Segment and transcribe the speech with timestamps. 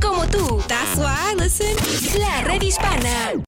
[0.00, 0.60] como tú.
[0.68, 1.34] That's why.
[2.18, 3.42] La red hispana.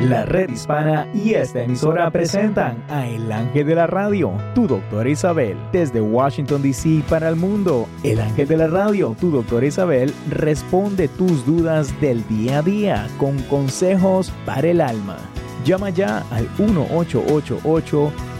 [0.00, 5.08] La red hispana y esta emisora presentan a El Ángel de la Radio, tu doctora
[5.08, 7.02] Isabel, desde Washington, D.C.
[7.08, 7.88] para el mundo.
[8.04, 13.08] El Ángel de la Radio, tu doctora Isabel, responde tus dudas del día a día
[13.18, 15.16] con consejos para el alma.
[15.64, 18.12] Llama ya al 1888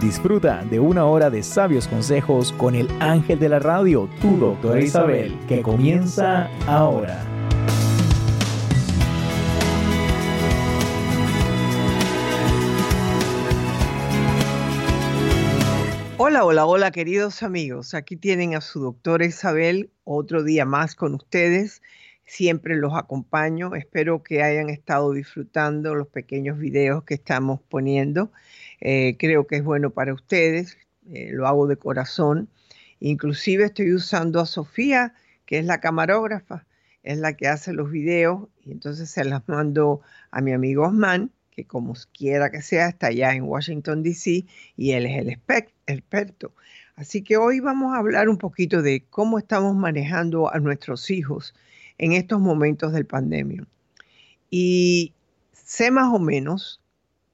[0.00, 4.80] Disfruta de una hora de sabios consejos con el ángel de la radio, tu doctora
[4.80, 7.22] Isabel, que comienza ahora.
[16.16, 17.92] Hola, hola, hola queridos amigos.
[17.92, 21.82] Aquí tienen a su doctora Isabel otro día más con ustedes.
[22.24, 23.74] Siempre los acompaño.
[23.74, 28.32] Espero que hayan estado disfrutando los pequeños videos que estamos poniendo.
[28.80, 30.78] Eh, creo que es bueno para ustedes.
[31.06, 32.48] Eh, lo hago de corazón.
[33.00, 35.14] Inclusive estoy usando a Sofía,
[35.46, 36.66] que es la camarógrafa,
[37.02, 41.32] es la que hace los videos y entonces se las mando a mi amigo Osman
[41.50, 44.46] que como quiera que sea, está allá en Washington, D.C.
[44.76, 45.28] y él es el
[45.86, 46.54] experto.
[46.96, 51.54] Así que hoy vamos a hablar un poquito de cómo estamos manejando a nuestros hijos
[51.98, 53.66] en estos momentos del pandemia.
[54.50, 55.14] Y
[55.52, 56.80] sé más o menos,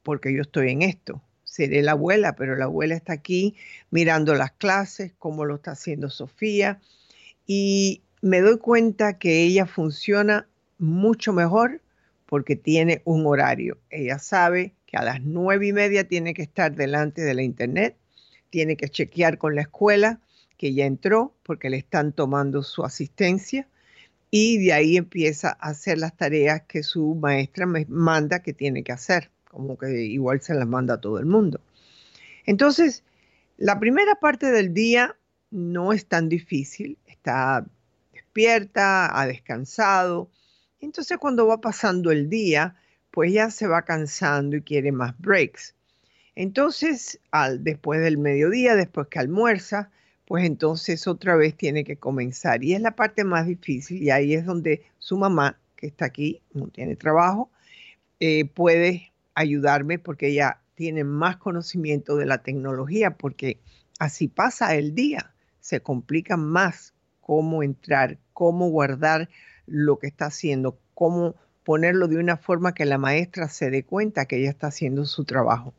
[0.03, 1.23] porque yo estoy en esto,
[1.57, 3.57] seré la abuela, pero la abuela está aquí
[3.91, 6.81] mirando las clases, cómo lo está haciendo Sofía,
[7.47, 10.47] y me doy cuenta que ella funciona
[10.79, 11.81] mucho mejor
[12.27, 13.79] porque tiene un horario.
[13.89, 17.97] Ella sabe que a las nueve y media tiene que estar delante de la internet,
[18.51, 20.21] tiene que chequear con la escuela
[20.59, 23.67] que ya entró porque le están tomando su asistencia
[24.31, 28.83] y de ahí empieza a hacer las tareas que su maestra me manda que tiene
[28.83, 31.63] que hacer, como que igual se las manda a todo el mundo.
[32.45, 33.03] Entonces,
[33.57, 35.17] la primera parte del día
[35.51, 37.65] no es tan difícil, está
[38.13, 40.29] despierta, ha descansado,
[40.79, 42.77] entonces cuando va pasando el día,
[43.11, 45.75] pues ya se va cansando y quiere más breaks.
[46.35, 49.91] Entonces, al, después del mediodía, después que almuerza,
[50.27, 52.63] pues entonces otra vez tiene que comenzar.
[52.63, 56.43] Y es la parte más difícil y ahí es donde su mamá, que está aquí,
[56.53, 57.51] no tiene trabajo,
[58.21, 63.61] eh, puede ayudarme porque ella tiene más conocimiento de la tecnología, porque
[64.01, 69.29] así pasa el día, se complica más cómo entrar, cómo guardar
[69.67, 74.27] lo que está haciendo, cómo ponerlo de una forma que la maestra se dé cuenta
[74.27, 75.75] que ella está haciendo su trabajo.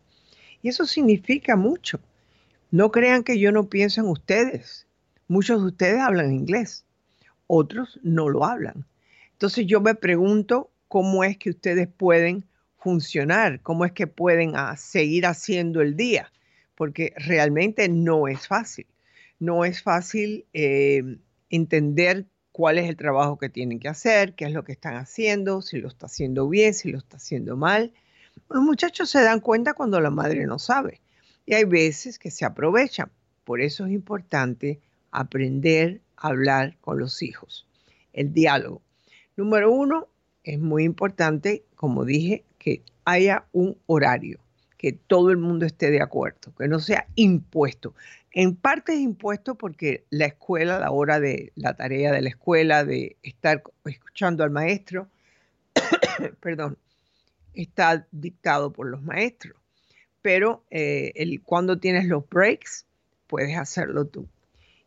[0.61, 1.99] Y eso significa mucho.
[2.71, 4.85] No crean que yo no pienso en ustedes.
[5.27, 6.85] Muchos de ustedes hablan inglés,
[7.47, 8.85] otros no lo hablan.
[9.33, 12.43] Entonces yo me pregunto cómo es que ustedes pueden
[12.77, 16.31] funcionar, cómo es que pueden ah, seguir haciendo el día,
[16.75, 18.85] porque realmente no es fácil.
[19.39, 21.17] No es fácil eh,
[21.49, 25.61] entender cuál es el trabajo que tienen que hacer, qué es lo que están haciendo,
[25.61, 27.93] si lo está haciendo bien, si lo está haciendo mal.
[28.49, 31.01] Los muchachos se dan cuenta cuando la madre no sabe
[31.47, 33.09] y hay veces que se aprovechan.
[33.43, 34.79] Por eso es importante
[35.11, 37.65] aprender a hablar con los hijos.
[38.13, 38.81] El diálogo.
[39.35, 40.07] Número uno,
[40.43, 44.41] es muy importante, como dije, que haya un horario,
[44.77, 47.95] que todo el mundo esté de acuerdo, que no sea impuesto.
[48.33, 52.83] En parte es impuesto porque la escuela, la hora de la tarea de la escuela,
[52.83, 55.07] de estar escuchando al maestro,
[56.41, 56.77] perdón,
[57.53, 59.55] está dictado por los maestros.
[60.21, 62.85] Pero eh, el, cuando tienes los breaks,
[63.27, 64.27] puedes hacerlo tú.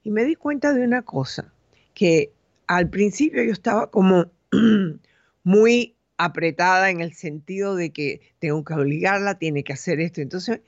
[0.02, 1.50] Y me di cuenta de una cosa,
[1.94, 2.30] que
[2.66, 4.26] al principio yo estaba como
[5.44, 10.20] muy apretada en el sentido de que tengo que obligarla, tiene que hacer esto.
[10.20, 10.60] Entonces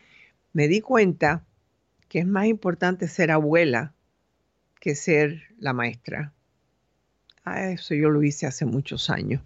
[0.55, 1.45] me di cuenta
[2.09, 3.93] que es más importante ser abuela
[4.81, 6.33] que ser la maestra.
[7.45, 9.43] Ah, eso yo lo hice hace muchos años.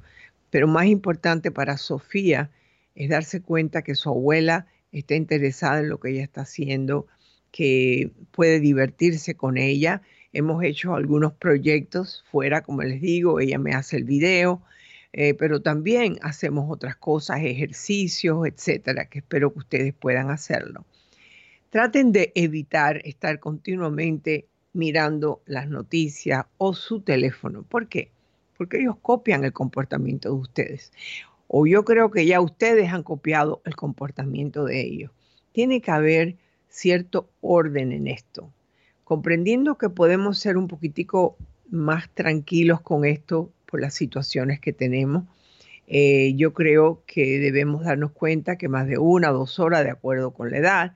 [0.50, 2.52] Pero más importante para Sofía
[2.94, 7.08] es darse cuenta que su abuela está interesada en lo que ella está haciendo,
[7.50, 10.02] que puede divertirse con ella.
[10.32, 14.62] Hemos hecho algunos proyectos fuera, como les digo, ella me hace el video,
[15.18, 20.84] eh, pero también hacemos otras cosas, ejercicios, etcétera, que espero que ustedes puedan hacerlo.
[21.70, 27.62] Traten de evitar estar continuamente mirando las noticias o su teléfono.
[27.62, 28.10] ¿Por qué?
[28.58, 30.92] Porque ellos copian el comportamiento de ustedes.
[31.48, 35.12] o yo creo que ya ustedes han copiado el comportamiento de ellos.
[35.52, 36.36] Tiene que haber
[36.68, 38.52] cierto orden en esto,
[39.04, 41.38] comprendiendo que podemos ser un poquitico
[41.70, 45.24] más tranquilos con esto por las situaciones que tenemos.
[45.86, 49.90] Eh, yo creo que debemos darnos cuenta que más de una o dos horas, de
[49.90, 50.94] acuerdo con la edad,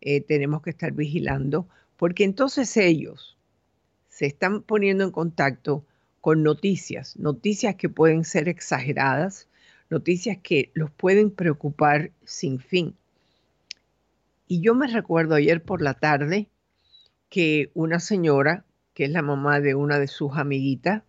[0.00, 3.36] eh, tenemos que estar vigilando, porque entonces ellos
[4.08, 5.84] se están poniendo en contacto
[6.20, 9.48] con noticias, noticias que pueden ser exageradas,
[9.90, 12.94] noticias que los pueden preocupar sin fin.
[14.46, 16.48] Y yo me recuerdo ayer por la tarde
[17.28, 18.64] que una señora,
[18.94, 21.02] que es la mamá de una de sus amiguitas,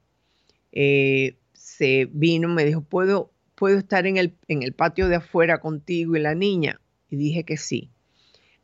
[0.72, 5.60] eh, se vino, me dijo, ¿puedo, ¿puedo estar en el, en el patio de afuera
[5.60, 6.80] contigo y la niña?
[7.10, 7.90] Y dije que sí.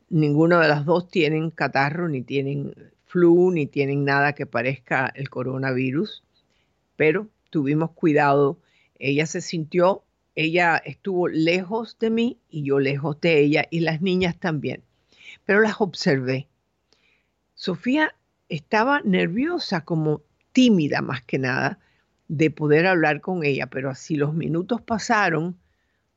[0.09, 2.73] Ninguna de las dos tienen catarro, ni tienen
[3.05, 6.23] flu, ni tienen nada que parezca el coronavirus,
[6.95, 8.59] pero tuvimos cuidado.
[8.99, 10.03] Ella se sintió
[10.37, 14.83] ella estuvo lejos de mí y yo lejos de ella y las niñas también.
[15.45, 16.47] Pero las observé.
[17.55, 18.13] Sofía
[18.47, 20.21] estaba nerviosa, como
[20.51, 21.79] tímida más que nada,
[22.27, 25.57] de poder hablar con ella, pero así los minutos pasaron,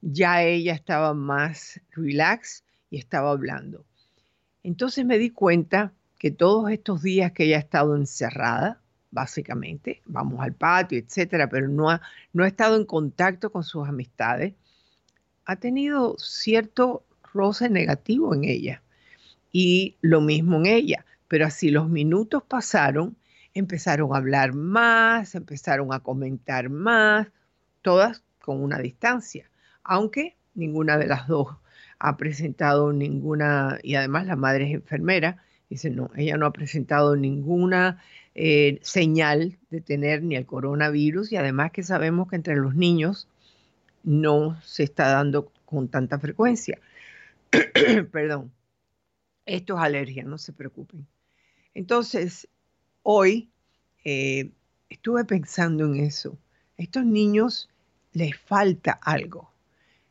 [0.01, 3.85] ya ella estaba más relax y estaba hablando.
[4.63, 8.81] Entonces me di cuenta que todos estos días que ella ha estado encerrada,
[9.11, 12.01] básicamente, vamos al patio, etcétera, pero no ha,
[12.33, 14.55] no ha estado en contacto con sus amistades,
[15.45, 18.83] ha tenido cierto roce negativo en ella
[19.53, 21.05] y lo mismo en ella.
[21.29, 23.17] Pero así los minutos pasaron,
[23.55, 27.29] empezaron a hablar más, empezaron a comentar más,
[27.83, 29.51] todas con una distancia,
[29.83, 31.57] aunque ninguna de las dos
[31.99, 37.17] ha presentado ninguna, y además la madre es enfermera, dice, no, ella no ha presentado
[37.17, 38.03] ninguna
[38.35, 43.29] eh, señal de tener ni el coronavirus y además que sabemos que entre los niños
[44.03, 46.79] no se está dando con tanta frecuencia.
[48.13, 48.53] Perdón,
[49.47, 51.07] esto es alergia, no se preocupen.
[51.75, 52.49] Entonces,
[53.03, 53.51] hoy
[54.05, 54.51] eh,
[54.89, 56.39] estuve pensando en eso.
[56.79, 57.69] A estos niños
[58.13, 59.51] les falta algo.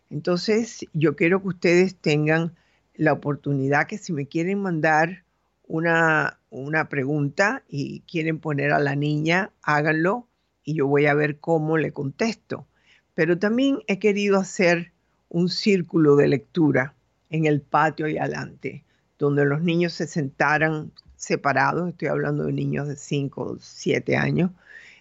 [0.10, 2.56] Entonces, yo quiero que ustedes tengan
[2.96, 5.24] la oportunidad que si me quieren mandar
[5.68, 10.28] una, una pregunta y quieren poner a la niña, háganlo
[10.64, 12.68] y yo voy a ver cómo le contesto.
[13.14, 14.92] Pero también he querido hacer
[15.30, 16.96] un círculo de lectura
[17.30, 18.84] en el patio y adelante,
[19.18, 24.52] donde los niños se sentaran separados, estoy hablando de niños de 5 o 7 años,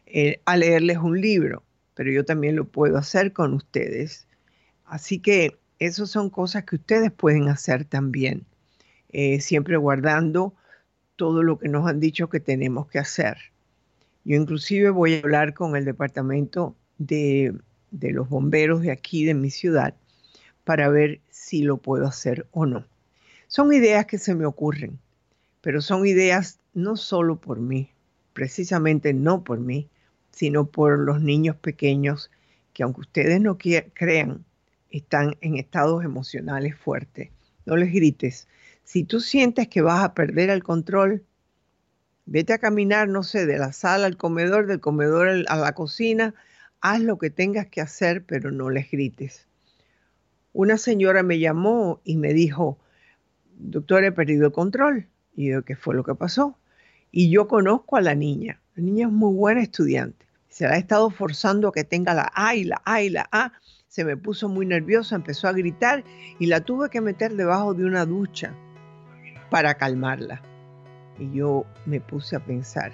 [0.07, 1.63] eh, a leerles un libro,
[1.95, 4.27] pero yo también lo puedo hacer con ustedes.
[4.85, 8.45] Así que esas son cosas que ustedes pueden hacer también.
[9.11, 10.55] Eh, siempre guardando
[11.17, 13.39] todo lo que nos han dicho que tenemos que hacer.
[14.25, 17.55] Yo inclusive voy a hablar con el departamento de,
[17.91, 19.95] de los bomberos de aquí, de mi ciudad,
[20.65, 22.85] para ver si lo puedo hacer o no.
[23.47, 24.99] Son ideas que se me ocurren,
[25.61, 27.91] pero son ideas no solo por mí,
[28.33, 29.89] precisamente no por mí,
[30.31, 32.31] sino por los niños pequeños
[32.73, 34.45] que aunque ustedes no crean,
[34.91, 37.31] están en estados emocionales fuertes.
[37.67, 38.47] No les grites,
[38.85, 41.25] si tú sientes que vas a perder el control,
[42.25, 46.35] vete a caminar, no sé, de la sala al comedor, del comedor a la cocina,
[46.81, 49.47] haz lo que tengas que hacer, pero no les grites.
[50.53, 52.79] Una señora me llamó y me dijo,
[53.59, 55.07] doctor, he perdido el control.
[55.39, 56.59] Y yo, ¿qué fue lo que pasó?
[57.13, 58.59] Y yo conozco a la niña.
[58.75, 60.27] La niña es muy buena estudiante.
[60.49, 63.29] Se la ha estado forzando a que tenga la A y la A y la
[63.31, 63.53] A.
[63.87, 66.03] Se me puso muy nerviosa, empezó a gritar
[66.41, 68.53] y la tuve que meter debajo de una ducha
[69.49, 70.43] para calmarla.
[71.21, 72.91] Y yo me puse a pensar,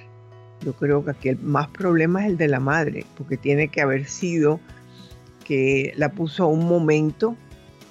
[0.61, 3.81] yo creo que aquí el más problema es el de la madre, porque tiene que
[3.81, 4.61] haber sido
[5.47, 7.39] que la puso a un momento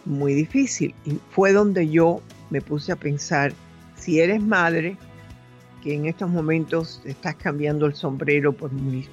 [0.06, 0.94] muy difícil.
[1.06, 3.52] Y fue donde yo me puse a pensar,
[4.04, 4.98] si eres madre,
[5.82, 8.70] que en estos momentos estás cambiando el sombrero por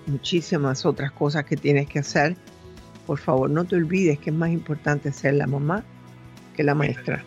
[0.07, 2.37] muchísimas otras cosas que tienes que hacer,
[3.07, 5.85] por favor no te olvides que es más importante ser la mamá
[6.57, 7.23] que la maestra.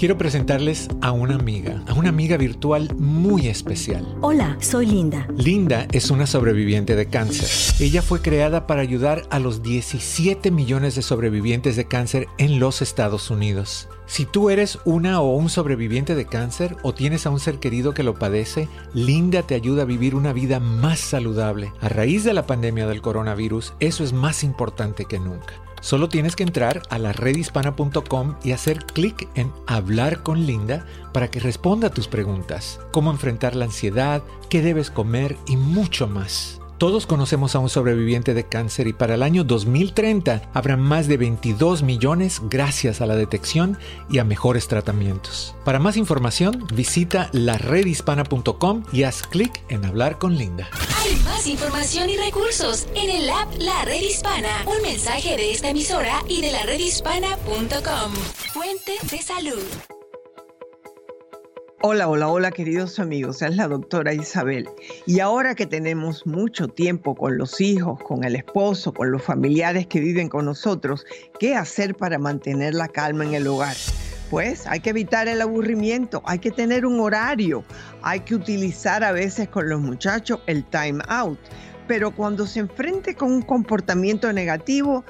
[0.00, 4.16] Quiero presentarles a una amiga, a una amiga virtual muy especial.
[4.22, 5.28] Hola, soy Linda.
[5.36, 7.46] Linda es una sobreviviente de cáncer.
[7.80, 12.80] Ella fue creada para ayudar a los 17 millones de sobrevivientes de cáncer en los
[12.80, 13.90] Estados Unidos.
[14.06, 17.92] Si tú eres una o un sobreviviente de cáncer o tienes a un ser querido
[17.92, 21.74] que lo padece, Linda te ayuda a vivir una vida más saludable.
[21.82, 25.52] A raíz de la pandemia del coronavirus, eso es más importante que nunca.
[25.80, 31.30] Solo tienes que entrar a la redhispana.com y hacer clic en Hablar con Linda para
[31.30, 36.59] que responda a tus preguntas, cómo enfrentar la ansiedad, qué debes comer y mucho más.
[36.80, 41.18] Todos conocemos a un sobreviviente de cáncer y para el año 2030 habrá más de
[41.18, 43.76] 22 millones gracias a la detección
[44.08, 45.54] y a mejores tratamientos.
[45.62, 50.70] Para más información, visita laredhispana.com y haz clic en hablar con Linda.
[51.04, 54.64] Hay más información y recursos en el app La Red Hispana.
[54.64, 58.14] Un mensaje de esta emisora y de la redhispana.com.
[58.54, 59.99] Fuente de salud.
[61.82, 64.68] Hola, hola, hola queridos amigos, es la doctora Isabel.
[65.06, 69.86] Y ahora que tenemos mucho tiempo con los hijos, con el esposo, con los familiares
[69.86, 71.06] que viven con nosotros,
[71.38, 73.74] ¿qué hacer para mantener la calma en el hogar?
[74.28, 77.64] Pues hay que evitar el aburrimiento, hay que tener un horario,
[78.02, 81.38] hay que utilizar a veces con los muchachos el time out,
[81.88, 85.02] pero cuando se enfrente con un comportamiento negativo,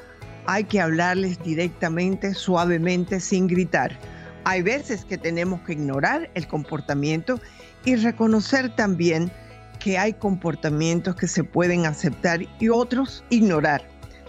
[0.47, 3.99] hay que hablarles directamente, suavemente, sin gritar
[4.45, 7.41] hay veces que tenemos que ignorar el comportamiento
[7.85, 9.31] y reconocer también
[9.79, 13.83] que hay comportamientos que se pueden aceptar y otros ignorar.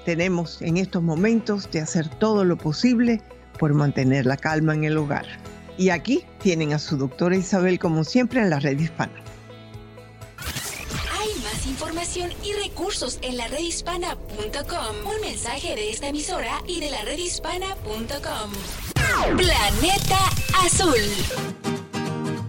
[0.06, 3.22] Tenemos en estos momentos de hacer todo lo posible
[3.60, 5.26] por mantener la calma en el hogar.
[5.78, 9.14] Y aquí tienen a su doctora Isabel como siempre en la red hispana.
[11.82, 15.16] Información y recursos en la redhispana.com.
[15.16, 18.52] Un mensaje de esta emisora y de la redhispana.com.
[19.36, 20.20] Planeta
[20.64, 20.94] Azul.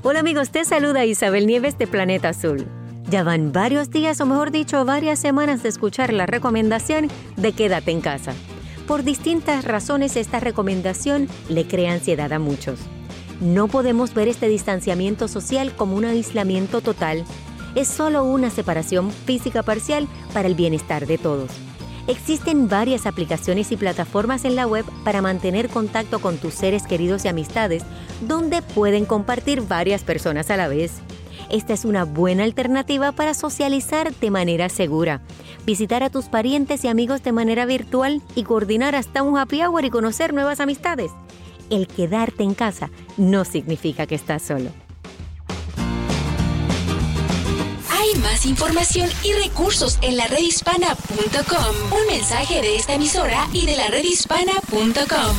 [0.03, 2.67] Hola amigos, te saluda Isabel Nieves de Planeta Azul.
[3.09, 7.91] Ya van varios días, o mejor dicho, varias semanas de escuchar la recomendación de quédate
[7.91, 8.35] en casa.
[8.87, 12.81] Por distintas razones esta recomendación le crea ansiedad a muchos.
[13.41, 17.25] No podemos ver este distanciamiento social como un aislamiento total.
[17.75, 21.51] Es solo una separación física parcial para el bienestar de todos.
[22.07, 27.25] Existen varias aplicaciones y plataformas en la web para mantener contacto con tus seres queridos
[27.25, 27.85] y amistades,
[28.21, 30.95] donde pueden compartir varias personas a la vez.
[31.49, 35.23] Esta es una buena alternativa para socializar de manera segura,
[35.65, 39.85] visitar a tus parientes y amigos de manera virtual y coordinar hasta un happy hour
[39.85, 41.13] y conocer nuevas amistades.
[41.71, 44.71] El quedarte en casa no significa que estás solo.
[48.03, 51.93] Hay más información y recursos en la redhispana.com.
[51.93, 55.37] Un mensaje de esta emisora y de la redhispana.com.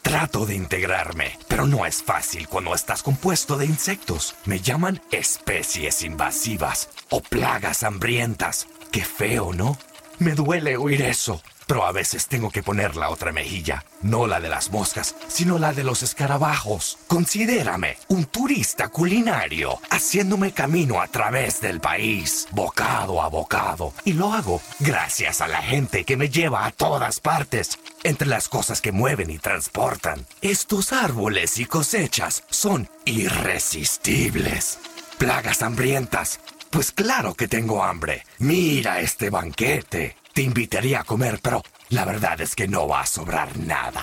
[0.00, 4.36] Trato de integrarme, pero no es fácil cuando estás compuesto de insectos.
[4.46, 8.66] Me llaman especies invasivas o plagas hambrientas.
[8.90, 9.76] Qué feo, ¿no?
[10.18, 11.42] Me duele oír eso.
[11.66, 15.58] Pero a veces tengo que poner la otra mejilla, no la de las moscas, sino
[15.58, 16.98] la de los escarabajos.
[17.06, 23.92] Considérame un turista culinario, haciéndome camino a través del país, bocado a bocado.
[24.04, 28.48] Y lo hago gracias a la gente que me lleva a todas partes, entre las
[28.48, 30.26] cosas que mueven y transportan.
[30.42, 34.78] Estos árboles y cosechas son irresistibles.
[35.18, 36.40] Plagas hambrientas.
[36.74, 38.24] Pues claro que tengo hambre.
[38.40, 40.16] Mira este banquete.
[40.32, 44.02] Te invitaría a comer, pero la verdad es que no va a sobrar nada.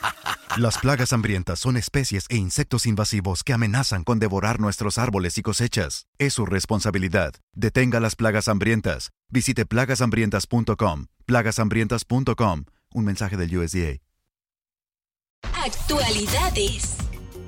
[0.56, 5.42] Las plagas hambrientas son especies e insectos invasivos que amenazan con devorar nuestros árboles y
[5.42, 6.06] cosechas.
[6.18, 7.34] Es su responsabilidad.
[7.52, 9.10] Detenga las plagas hambrientas.
[9.28, 11.06] Visite plagashambrientas.com.
[11.26, 12.64] plagashambrientas.com.
[12.92, 13.98] Un mensaje del USDA.
[15.52, 16.94] Actualidades.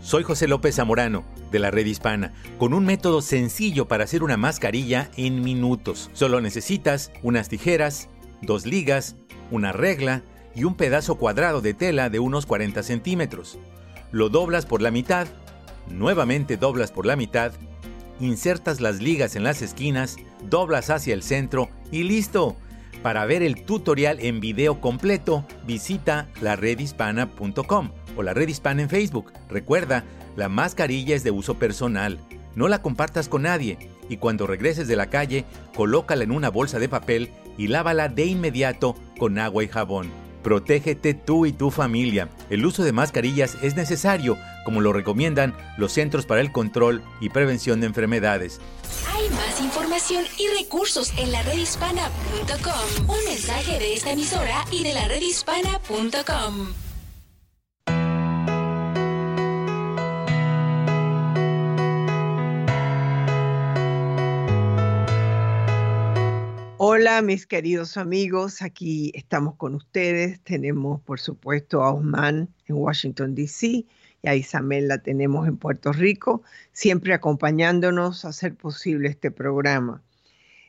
[0.06, 4.36] Soy José López Zamorano, de la Red Hispana, con un método sencillo para hacer una
[4.36, 6.10] mascarilla en minutos.
[6.12, 8.08] Solo necesitas unas tijeras,
[8.40, 9.16] dos ligas,
[9.50, 10.22] una regla
[10.54, 13.58] y un pedazo cuadrado de tela de unos 40 centímetros.
[14.12, 15.26] Lo doblas por la mitad,
[15.90, 17.50] nuevamente doblas por la mitad,
[18.20, 22.54] insertas las ligas en las esquinas, doblas hacia el centro y listo.
[23.02, 29.32] Para ver el tutorial en video completo, visita laredhispana.com o la red hispana en Facebook.
[29.48, 30.04] Recuerda,
[30.36, 32.18] la mascarilla es de uso personal.
[32.54, 36.78] No la compartas con nadie y cuando regreses de la calle, colócala en una bolsa
[36.78, 40.25] de papel y lávala de inmediato con agua y jabón.
[40.46, 42.28] Protégete tú y tu familia.
[42.50, 47.30] El uso de mascarillas es necesario, como lo recomiendan los Centros para el Control y
[47.30, 48.60] Prevención de Enfermedades.
[49.12, 53.10] Hay más información y recursos en la redhispana.com.
[53.10, 56.85] Un mensaje de esta emisora y de la redhispana.com.
[66.88, 70.38] Hola mis queridos amigos, aquí estamos con ustedes.
[70.42, 73.66] Tenemos por supuesto a Osman en Washington, D.C.
[74.22, 80.00] y a Isabel la tenemos en Puerto Rico, siempre acompañándonos a hacer posible este programa.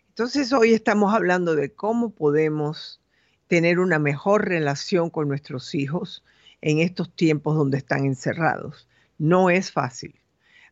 [0.07, 2.99] Entonces hoy estamos hablando de cómo podemos
[3.45, 6.23] tener una mejor relación con nuestros hijos
[6.61, 8.87] en estos tiempos donde están encerrados.
[9.19, 10.15] No es fácil.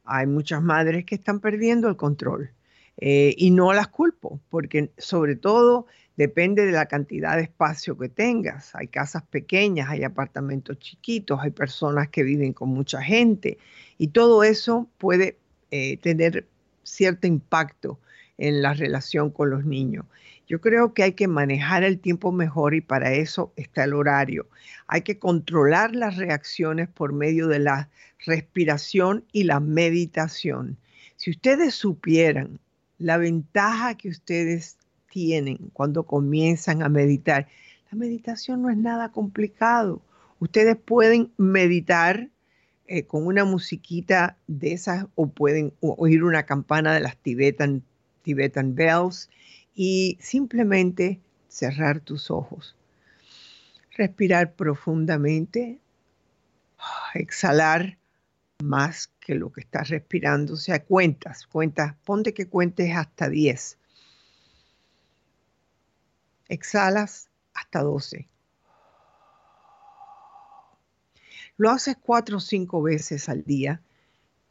[0.05, 2.49] Hay muchas madres que están perdiendo el control
[2.97, 5.85] eh, y no las culpo, porque sobre todo
[6.17, 8.73] depende de la cantidad de espacio que tengas.
[8.75, 13.57] Hay casas pequeñas, hay apartamentos chiquitos, hay personas que viven con mucha gente
[13.97, 15.37] y todo eso puede
[15.71, 16.47] eh, tener
[16.83, 17.99] cierto impacto
[18.37, 20.05] en la relación con los niños.
[20.47, 24.47] Yo creo que hay que manejar el tiempo mejor y para eso está el horario.
[24.87, 27.89] Hay que controlar las reacciones por medio de la
[28.25, 30.77] respiración y la meditación.
[31.15, 32.59] Si ustedes supieran
[32.97, 34.77] la ventaja que ustedes
[35.09, 37.47] tienen cuando comienzan a meditar,
[37.91, 40.01] la meditación no es nada complicado.
[40.39, 42.29] Ustedes pueden meditar
[42.87, 47.83] eh, con una musiquita de esas o pueden oír una campana de las Tibetan,
[48.21, 49.29] Tibetan Bells
[49.73, 52.75] y simplemente cerrar tus ojos.
[53.97, 55.79] Respirar profundamente,
[57.13, 57.97] exhalar
[58.63, 63.77] más que lo que estás respirando, o sea, cuentas, cuentas, ponte que cuentes hasta 10.
[66.47, 68.29] Exhalas hasta 12.
[71.57, 73.81] Lo haces cuatro o cinco veces al día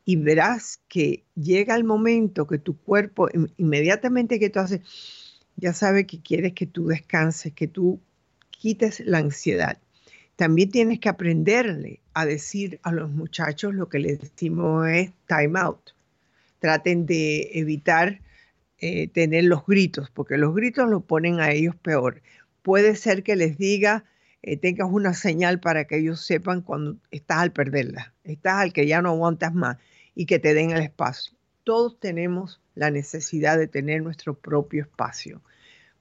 [0.05, 4.81] y verás que llega el momento que tu cuerpo, inmediatamente que tú haces,
[5.57, 8.01] ya sabe que quieres que tú descanses, que tú
[8.51, 9.79] quites la ansiedad.
[10.37, 15.59] También tienes que aprenderle a decir a los muchachos lo que les decimos es time
[15.59, 15.91] out.
[16.59, 18.21] Traten de evitar
[18.79, 22.23] eh, tener los gritos, porque los gritos lo ponen a ellos peor.
[22.63, 24.05] Puede ser que les diga,
[24.43, 28.87] eh, tengas una señal para que ellos sepan cuando estás al perderla, estás al que
[28.87, 29.79] ya no aguantas más
[30.15, 31.35] y que te den el espacio.
[31.63, 35.41] Todos tenemos la necesidad de tener nuestro propio espacio.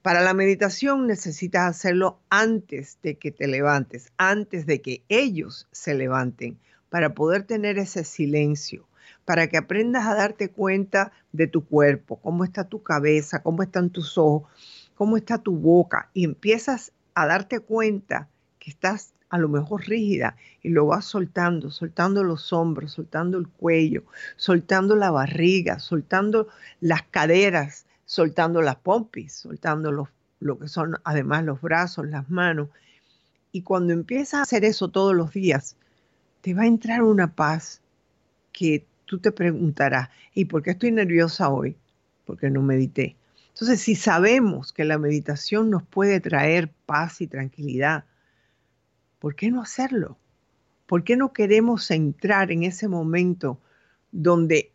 [0.03, 5.93] Para la meditación necesitas hacerlo antes de que te levantes, antes de que ellos se
[5.93, 8.85] levanten, para poder tener ese silencio,
[9.23, 13.91] para que aprendas a darte cuenta de tu cuerpo, cómo está tu cabeza, cómo están
[13.91, 14.51] tus ojos,
[14.95, 18.27] cómo está tu boca, y empiezas a darte cuenta
[18.59, 23.47] que estás a lo mejor rígida y lo vas soltando, soltando los hombros, soltando el
[23.47, 24.03] cuello,
[24.35, 26.49] soltando la barriga, soltando
[26.81, 30.07] las caderas, soltando las pompis, soltando los,
[30.39, 32.69] lo que son además los brazos, las manos.
[33.51, 35.77] Y cuando empiezas a hacer eso todos los días,
[36.41, 37.81] te va a entrar una paz
[38.51, 41.75] que tú te preguntarás, ¿y por qué estoy nerviosa hoy?
[42.25, 43.15] Porque no medité.
[43.47, 48.05] Entonces, si sabemos que la meditación nos puede traer paz y tranquilidad,
[49.17, 50.19] ¿por qué no hacerlo?
[50.85, 53.59] ¿Por qué no queremos entrar en ese momento
[54.11, 54.71] donde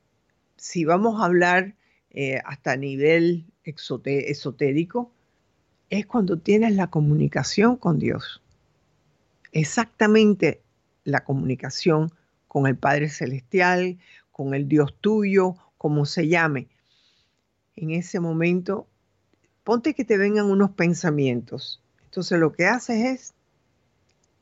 [0.56, 1.76] si vamos a hablar
[2.20, 5.12] eh, hasta nivel esotérico,
[5.88, 8.42] es cuando tienes la comunicación con Dios.
[9.52, 10.60] Exactamente
[11.04, 12.10] la comunicación
[12.48, 13.98] con el Padre Celestial,
[14.32, 16.66] con el Dios tuyo, como se llame.
[17.76, 18.88] En ese momento,
[19.62, 21.80] ponte que te vengan unos pensamientos.
[22.06, 23.34] Entonces lo que haces es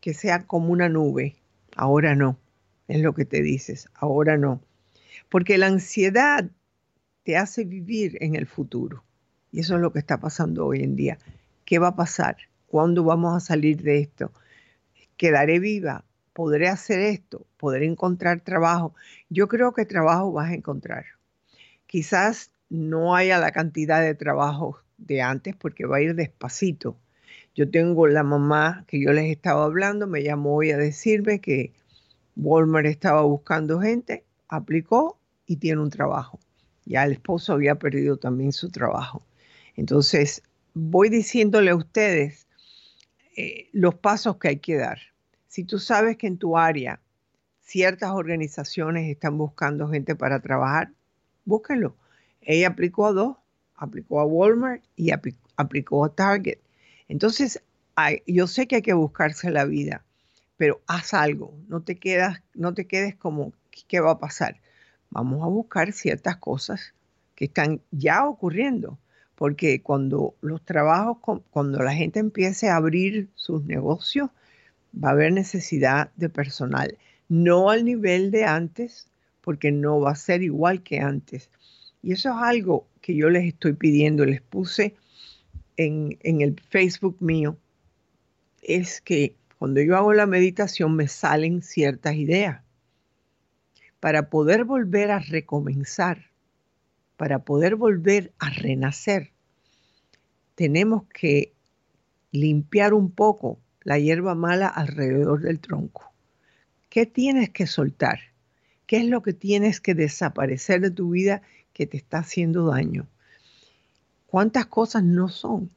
[0.01, 1.37] que sea como una nube.
[1.77, 2.39] Ahora no,
[2.89, 4.63] es lo que te dices, ahora no.
[5.29, 6.51] Porque la ansiedad
[7.27, 9.03] te hace vivir en el futuro.
[9.51, 11.19] Y eso es lo que está pasando hoy en día.
[11.65, 12.37] ¿Qué va a pasar?
[12.69, 14.31] ¿Cuándo vamos a salir de esto?
[15.17, 16.05] ¿Quedaré viva?
[16.33, 17.45] ¿Podré hacer esto?
[17.57, 18.95] ¿Podré encontrar trabajo?
[19.29, 21.05] Yo creo que trabajo vas a encontrar.
[21.89, 26.97] Quizás no haya la cantidad de trabajo de antes porque va a ir despacito,
[27.57, 31.73] yo tengo la mamá que yo les estaba hablando, me llamó hoy a decirme que
[32.37, 36.39] Walmart estaba buscando gente, aplicó y tiene un trabajo.
[36.87, 39.23] Ya el esposo había perdido también su trabajo.
[39.75, 42.47] Entonces, voy diciéndole a ustedes
[43.37, 44.99] eh, los pasos que hay que dar.
[45.49, 47.01] Si tú sabes que en tu área
[47.61, 50.93] ciertas organizaciones están buscando gente para trabajar,
[51.45, 51.97] búsquenlo.
[52.41, 53.37] Ella aplicó a dos,
[53.75, 55.11] aplicó a Walmart y
[55.57, 56.59] aplicó a Target.
[57.09, 57.61] Entonces,
[58.27, 60.05] yo sé que hay que buscarse la vida,
[60.57, 63.53] pero haz algo, no te, quedas, no te quedes como,
[63.89, 64.61] ¿qué va a pasar?
[65.17, 66.93] Vamos a buscar ciertas cosas
[67.35, 68.99] que están ya ocurriendo,
[69.35, 74.29] porque cuando los trabajos, cuando la gente empiece a abrir sus negocios,
[74.95, 76.99] va a haber necesidad de personal,
[77.31, 79.09] no al nivel de antes,
[79.41, 81.49] porque no va a ser igual que antes.
[82.03, 84.97] Y eso es algo que yo les estoy pidiendo, les puse
[85.79, 87.57] en, en el Facebook mío
[88.61, 92.66] es que cuando yo hago la meditación me salen ciertas ideas.
[94.01, 96.31] Para poder volver a recomenzar,
[97.17, 99.33] para poder volver a renacer,
[100.55, 101.53] tenemos que
[102.33, 106.13] limpiar un poco la hierba mala alrededor del tronco.
[106.89, 108.21] ¿Qué tienes que soltar?
[108.87, 113.07] ¿Qué es lo que tienes que desaparecer de tu vida que te está haciendo daño?
[114.27, 115.71] ¿Cuántas cosas no son?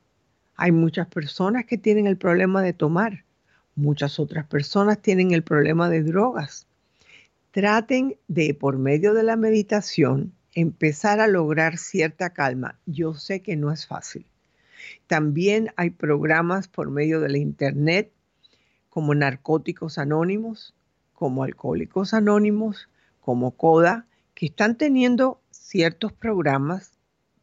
[0.55, 3.25] Hay muchas personas que tienen el problema de tomar.
[3.75, 6.68] Muchas otras personas tienen el problema de drogas.
[7.51, 12.79] Traten de, por medio de la meditación, empezar a lograr cierta calma.
[12.85, 14.27] Yo sé que no es fácil.
[15.07, 18.11] También hay programas por medio de la Internet
[18.89, 20.75] como Narcóticos Anónimos,
[21.13, 22.87] como Alcohólicos Anónimos,
[23.19, 26.91] como CODA, que están teniendo ciertos programas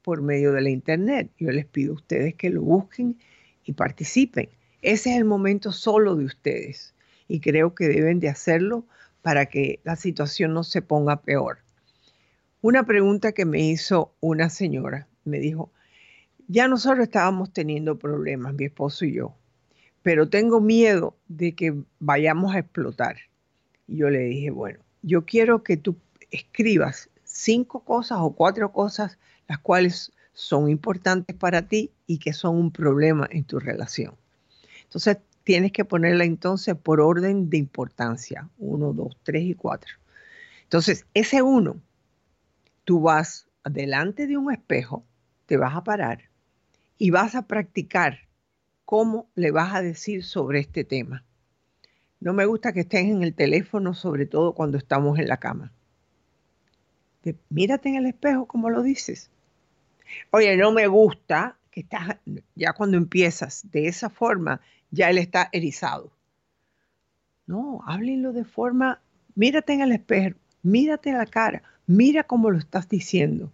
[0.03, 1.33] por medio de la Internet.
[1.37, 3.19] Yo les pido a ustedes que lo busquen
[3.65, 4.51] y participen.
[4.83, 6.95] Ese es el momento solo de ustedes
[7.27, 8.87] y creo que deben de hacerlo
[9.27, 11.59] para que la situación no se ponga peor.
[12.61, 15.73] Una pregunta que me hizo una señora, me dijo,
[16.47, 19.35] ya nosotros estábamos teniendo problemas, mi esposo y yo,
[20.03, 23.17] pero tengo miedo de que vayamos a explotar.
[23.89, 25.97] Y yo le dije, bueno, yo quiero que tú
[26.31, 32.55] escribas cinco cosas o cuatro cosas las cuales son importantes para ti y que son
[32.55, 34.15] un problema en tu relación.
[34.85, 39.95] Entonces tienes que ponerla entonces por orden de importancia, uno, dos, tres y cuatro.
[40.65, 41.81] Entonces, ese uno,
[42.83, 45.05] tú vas delante de un espejo,
[45.47, 46.25] te vas a parar
[46.99, 48.19] y vas a practicar
[48.85, 51.23] cómo le vas a decir sobre este tema.
[52.19, 55.73] No me gusta que estés en el teléfono, sobre todo cuando estamos en la cama.
[57.51, 59.31] Mírate en el espejo como lo dices.
[60.33, 61.57] Oye, no me gusta
[62.55, 64.61] ya cuando empiezas de esa forma,
[64.91, 66.11] ya él está erizado.
[67.47, 69.01] No, háblenlo de forma,
[69.35, 73.53] mírate en el espejo, mírate en la cara, mira cómo lo estás diciendo.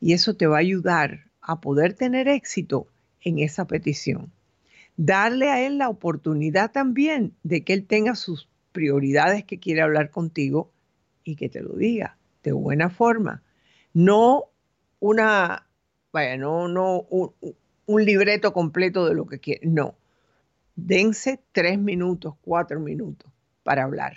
[0.00, 2.88] Y eso te va a ayudar a poder tener éxito
[3.20, 4.32] en esa petición.
[4.96, 10.10] Darle a él la oportunidad también de que él tenga sus prioridades que quiere hablar
[10.10, 10.70] contigo
[11.24, 13.42] y que te lo diga de buena forma.
[13.94, 14.44] No
[15.00, 15.66] una,
[16.12, 17.06] vaya, no, no
[17.86, 19.66] un, libreto completo de lo que quiere.
[19.66, 19.96] No.
[20.76, 23.30] Dense tres minutos, cuatro minutos
[23.62, 24.16] para hablar.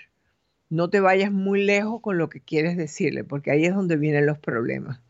[0.70, 4.26] No te vayas muy lejos con lo que quieres decirle, porque ahí es donde vienen
[4.26, 5.02] los problemas.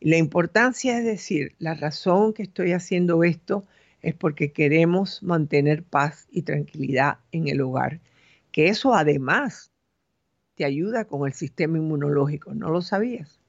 [0.00, 3.66] La importancia es decir, la razón que estoy haciendo esto
[4.02, 8.00] es porque queremos mantener paz y tranquilidad en el hogar.
[8.50, 9.70] Que eso además
[10.54, 13.39] te ayuda con el sistema inmunológico, ¿no lo sabías?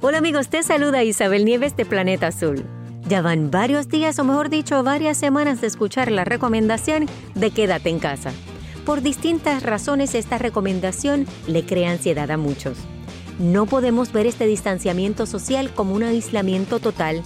[0.00, 2.64] Hola amigos, te saluda Isabel Nieves de Planeta Azul.
[3.08, 7.90] Ya van varios días o mejor dicho varias semanas de escuchar la recomendación de quédate
[7.90, 8.32] en casa.
[8.86, 12.78] Por distintas razones esta recomendación le crea ansiedad a muchos.
[13.38, 17.22] No podemos ver este distanciamiento social como un aislamiento total.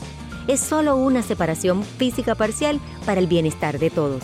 [0.46, 4.22] Es solo una separación física parcial para el bienestar de todos.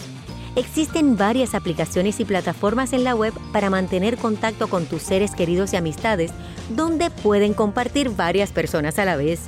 [0.56, 5.72] Existen varias aplicaciones y plataformas en la web para mantener contacto con tus seres queridos
[5.72, 6.32] y amistades,
[6.70, 9.40] donde pueden compartir varias personas a la vez.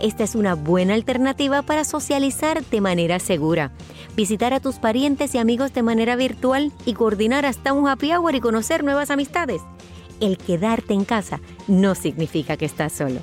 [0.00, 3.70] Esta es una buena alternativa para socializar de manera segura,
[4.16, 8.34] visitar a tus parientes y amigos de manera virtual y coordinar hasta un happy hour
[8.34, 9.60] y conocer nuevas amistades.
[10.20, 13.20] El quedarte en casa no significa que estás solo.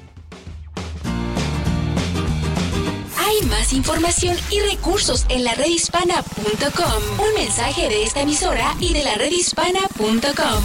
[3.50, 7.20] Más información y recursos en la redhispana.com.
[7.20, 10.64] Un mensaje de esta emisora y de la redhispana.com.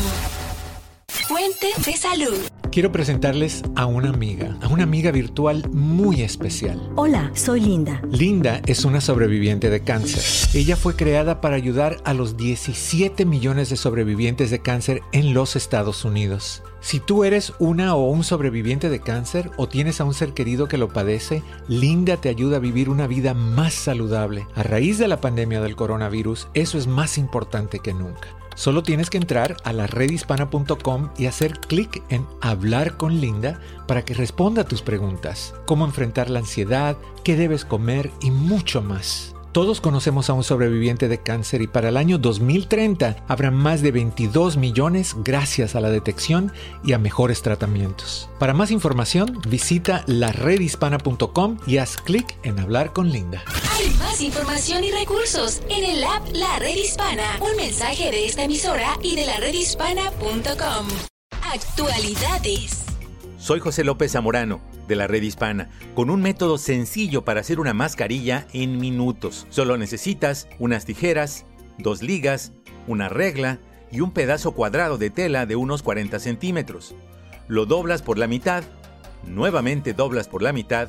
[1.28, 2.58] Fuente de salud.
[2.78, 6.80] Quiero presentarles a una amiga, a una amiga virtual muy especial.
[6.94, 8.00] Hola, soy Linda.
[8.08, 10.22] Linda es una sobreviviente de cáncer.
[10.54, 15.56] Ella fue creada para ayudar a los 17 millones de sobrevivientes de cáncer en los
[15.56, 16.62] Estados Unidos.
[16.80, 20.68] Si tú eres una o un sobreviviente de cáncer o tienes a un ser querido
[20.68, 24.46] que lo padece, Linda te ayuda a vivir una vida más saludable.
[24.54, 28.38] A raíz de la pandemia del coronavirus, eso es más importante que nunca.
[28.59, 34.05] Solo tienes que entrar a la redhispana.com y hacer clic en Hablar con Linda para
[34.05, 39.37] que responda a tus preguntas, cómo enfrentar la ansiedad, qué debes comer y mucho más.
[39.52, 43.92] Todos conocemos a un sobreviviente de cáncer y para el año 2030 habrá más de
[43.92, 46.52] 22 millones gracias a la detección
[46.84, 48.28] y a mejores tratamientos.
[48.38, 53.42] Para más información, visita laredhispana.com y haz clic en Hablar con Linda.
[53.72, 57.38] Hay más información y recursos en el app La Red Hispana.
[57.40, 60.87] Un mensaje de esta emisora y de la redhispana.com.
[61.52, 62.88] Actualidades.
[63.38, 67.72] Soy José López Zamorano, de la Red Hispana, con un método sencillo para hacer una
[67.72, 69.46] mascarilla en minutos.
[69.48, 71.46] Solo necesitas unas tijeras,
[71.79, 72.53] dos ligas,
[72.88, 73.61] una regla
[73.92, 76.96] y un pedazo cuadrado de tela de unos 40 centímetros.
[77.46, 78.64] Lo doblas por la mitad,
[79.24, 80.88] nuevamente doblas por la mitad,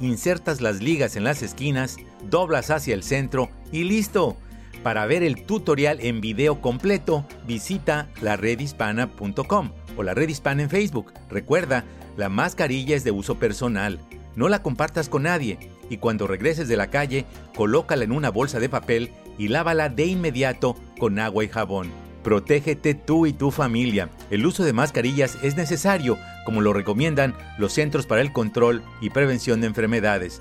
[0.00, 1.96] insertas las ligas en las esquinas,
[2.30, 4.36] doblas hacia el centro y listo.
[4.82, 11.12] Para ver el tutorial en video completo, visita laredhispana.com o la red hispana en Facebook.
[11.30, 11.84] Recuerda,
[12.16, 14.00] la mascarilla es de uso personal.
[14.34, 18.58] No la compartas con nadie y cuando regreses de la calle, colócala en una bolsa
[18.58, 22.01] de papel y lávala de inmediato con agua y jabón.
[22.22, 24.10] Protégete tú y tu familia.
[24.30, 29.10] El uso de mascarillas es necesario, como lo recomiendan los Centros para el Control y
[29.10, 30.40] Prevención de Enfermedades.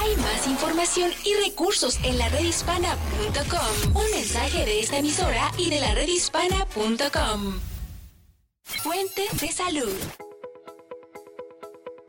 [0.00, 3.96] Hay más información y recursos en la redhispana.com.
[3.96, 7.54] Un mensaje de esta emisora y de la redhispana.com.
[8.64, 10.27] Fuente de salud.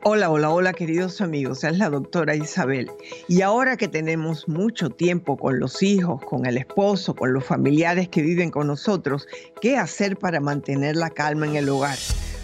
[0.02, 2.90] Hola, hola, hola queridos amigos, es la doctora Isabel.
[3.28, 8.08] Y ahora que tenemos mucho tiempo con los hijos, con el esposo, con los familiares
[8.08, 9.28] que viven con nosotros,
[9.60, 11.98] ¿qué hacer para mantener la calma en el hogar?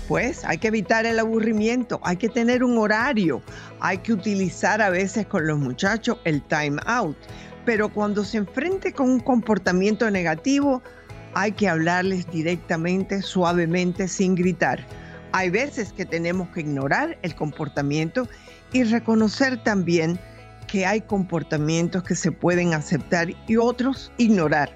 [0.07, 3.41] Pues hay que evitar el aburrimiento, hay que tener un horario,
[3.81, 7.17] hay que utilizar a veces con los muchachos el time out,
[7.65, 10.83] pero cuando se enfrente con un comportamiento negativo,
[11.33, 18.29] hay que hablarles directamente, suavemente, sin gritar hay veces que tenemos que ignorar el comportamiento
[18.73, 20.19] y reconocer también
[20.67, 24.71] que hay comportamientos que se pueden aceptar y otros ignorar.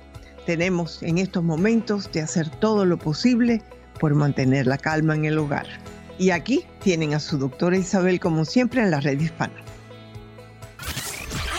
[0.46, 3.62] Tenemos en estos momentos de hacer todo lo posible
[3.98, 5.66] por mantener la calma en el hogar.
[6.18, 9.54] Y aquí tienen a su doctora Isabel como siempre en la red hispana.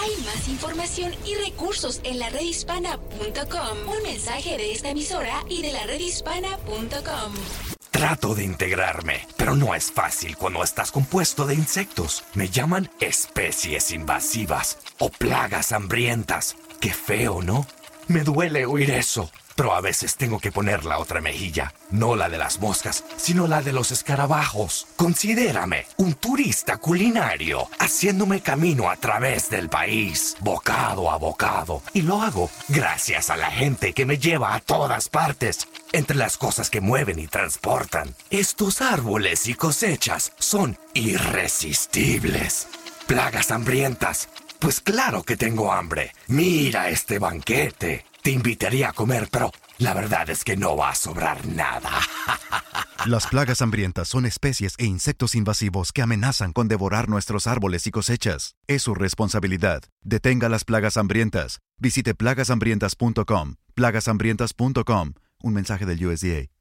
[0.01, 3.77] Hay más información y recursos en la redhispana.com.
[3.87, 7.80] Un mensaje de esta emisora y de la redhispana.com.
[7.91, 12.23] Trato de integrarme, pero no es fácil cuando estás compuesto de insectos.
[12.33, 16.55] Me llaman especies invasivas o plagas hambrientas.
[16.79, 17.67] Qué feo, ¿no?
[18.07, 19.29] Me duele oír eso.
[19.55, 23.47] Pero a veces tengo que poner la otra mejilla, no la de las moscas, sino
[23.47, 24.87] la de los escarabajos.
[24.95, 31.81] Considérame un turista culinario, haciéndome camino a través del país, bocado a bocado.
[31.93, 36.37] Y lo hago gracias a la gente que me lleva a todas partes, entre las
[36.37, 38.15] cosas que mueven y transportan.
[38.29, 42.67] Estos árboles y cosechas son irresistibles.
[43.07, 44.29] Plagas hambrientas.
[44.59, 46.13] Pues claro que tengo hambre.
[46.27, 48.05] Mira este banquete.
[48.23, 51.89] Te invitaría a comer, pero la verdad es que no va a sobrar nada.
[53.07, 57.91] Las plagas hambrientas son especies e insectos invasivos que amenazan con devorar nuestros árboles y
[57.91, 58.53] cosechas.
[58.67, 59.81] Es su responsabilidad.
[60.03, 61.61] Detenga las plagas hambrientas.
[61.79, 63.55] Visite plagashambrientas.com.
[63.73, 65.13] plagashambrientas.com.
[65.41, 66.60] Un mensaje del USDA.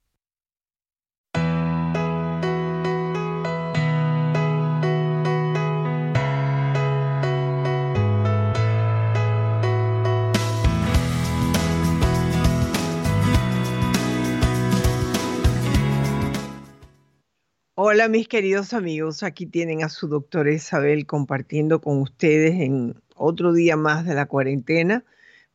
[17.82, 23.54] Hola mis queridos amigos, aquí tienen a su doctora Isabel compartiendo con ustedes en otro
[23.54, 25.02] día más de la cuarentena,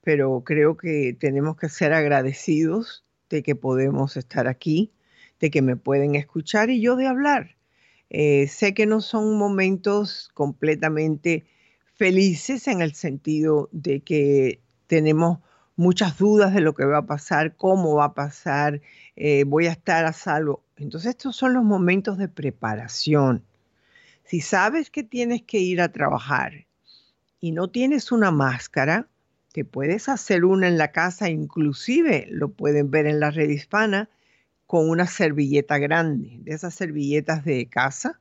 [0.02, 4.92] pero creo que tenemos que ser agradecidos de que podemos estar aquí,
[5.40, 7.58] de que me pueden escuchar y yo de hablar.
[8.10, 11.46] Eh, sé que no son momentos completamente
[11.94, 15.42] felices en el sentido de que tenemos
[15.76, 18.82] muchas dudas de lo que va a pasar, cómo va a pasar,
[19.16, 20.65] eh, voy a estar a salvo.
[20.78, 23.44] Entonces estos son los momentos de preparación.
[24.24, 26.66] Si sabes que tienes que ir a trabajar
[27.40, 29.08] y no tienes una máscara,
[29.54, 34.10] te puedes hacer una en la casa, inclusive lo pueden ver en la red hispana,
[34.68, 38.20] con una servilleta grande, de esas servilletas de casa,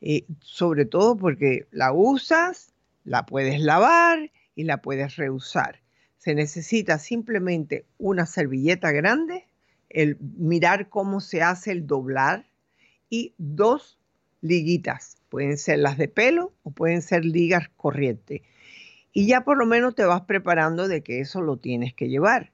[0.00, 2.72] eh, sobre todo porque la usas,
[3.04, 5.80] la puedes lavar y la puedes reusar.
[6.16, 9.46] Se necesita simplemente una servilleta grande
[9.94, 12.46] el mirar cómo se hace el doblar
[13.08, 13.98] y dos
[14.40, 15.16] liguitas.
[15.28, 18.42] Pueden ser las de pelo o pueden ser ligas corrientes.
[19.12, 22.52] Y ya por lo menos te vas preparando de que eso lo tienes que llevar.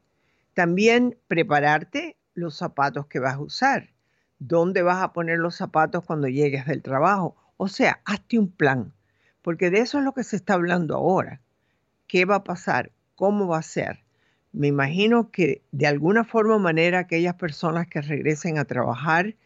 [0.55, 3.90] También prepararte los zapatos que vas a usar.
[4.38, 7.37] ¿Dónde vas a poner los zapatos cuando llegues del trabajo?
[7.57, 8.92] O sea, hazte un plan,
[9.42, 11.40] porque de eso es lo que se está hablando ahora.
[12.07, 12.92] ¿Qué va a pasar?
[13.14, 14.05] ¿Cómo va a ser?
[14.52, 19.37] Me imagino que de alguna forma o manera aquellas personas que regresen a trabajar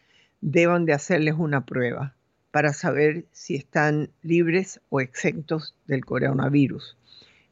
[0.41, 2.15] deban de hacerles una prueba
[2.51, 6.97] para saber si están libres o exentos del coronavirus.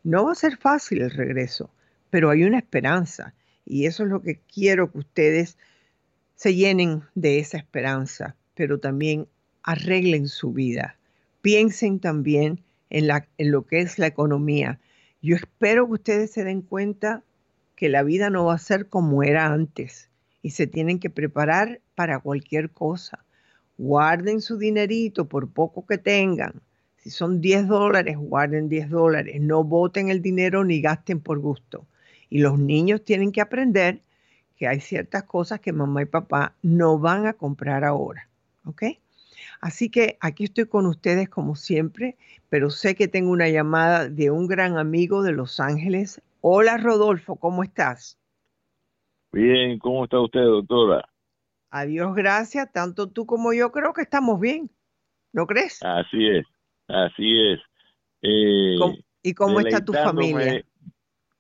[0.04, 1.70] No va a ser fácil el regreso,
[2.10, 3.34] pero hay una esperanza
[3.66, 5.58] y eso es lo que quiero que ustedes
[6.36, 9.28] se llenen de esa esperanza, pero también
[9.64, 10.98] arreglen su vida.
[11.42, 14.80] Piensen también en, en lo que es la economía.
[15.22, 17.24] Yo espero que ustedes se den cuenta
[17.82, 20.12] que la vida no va a ser como era antes
[20.44, 23.26] y se tienen que preparar para cualquier cosa.
[23.80, 26.62] Guarden su dinerito por poco que tengan.
[26.98, 29.42] Si son 10 dólares, guarden 10 dólares.
[29.42, 31.88] No voten el dinero ni gasten por gusto.
[32.30, 34.02] Y los niños tienen que aprender
[34.58, 38.30] que hay ciertas cosas que mamá y papá no van a comprar ahora.
[38.64, 38.84] ¿Ok?
[39.60, 42.16] Así que aquí estoy con ustedes como siempre,
[42.48, 47.36] pero sé que tengo una llamada de un gran amigo de Los Ángeles, Hola Rodolfo,
[47.36, 48.20] ¿cómo estás?
[49.32, 51.08] Bien, ¿cómo está usted, doctora?
[51.70, 52.72] Adiós, gracias.
[52.72, 54.72] Tanto tú como yo creo que estamos bien.
[55.34, 55.80] ¿No crees?
[55.84, 56.46] Así es,
[56.88, 57.60] así es.
[58.24, 58.76] Eh,
[59.22, 60.66] ¿Y cómo está tu familia?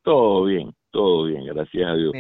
[0.04, 2.14] Todo bien, todo bien, gracias a Dios.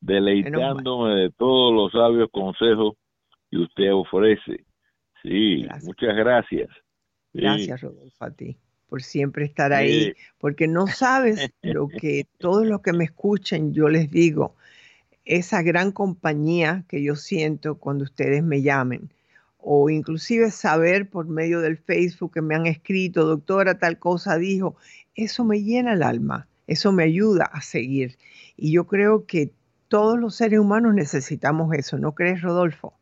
[0.00, 2.94] deleitándome de todos los sabios consejos
[3.50, 4.64] que usted ofrece.
[5.24, 6.70] Sí, muchas gracias.
[7.32, 8.56] Gracias, Rodolfo, a ti
[8.88, 13.88] por siempre estar ahí, porque no sabes lo que todos los que me escuchen, yo
[13.88, 14.54] les digo,
[15.24, 19.10] esa gran compañía que yo siento cuando ustedes me llamen,
[19.58, 24.76] o inclusive saber por medio del Facebook que me han escrito, doctora, tal cosa dijo,
[25.14, 28.16] eso me llena el alma, eso me ayuda a seguir.
[28.56, 29.50] Y yo creo que
[29.88, 32.94] todos los seres humanos necesitamos eso, ¿no crees, Rodolfo?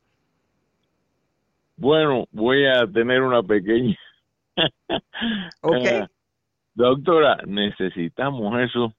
[1.77, 3.97] Bueno, voy a tener una pequeña
[5.63, 5.87] ok.
[5.93, 6.09] Ah,
[6.75, 8.93] doctora, necesitamos eso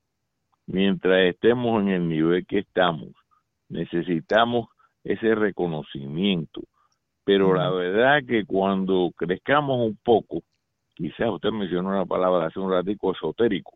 [0.65, 3.09] mientras estemos en el nivel que estamos.
[3.69, 4.69] Necesitamos
[5.03, 6.61] ese reconocimiento.
[7.23, 10.43] Pero la verdad que cuando crezcamos un poco,
[10.93, 13.73] quizás usted mencionó una palabra hace un ratico esotérico,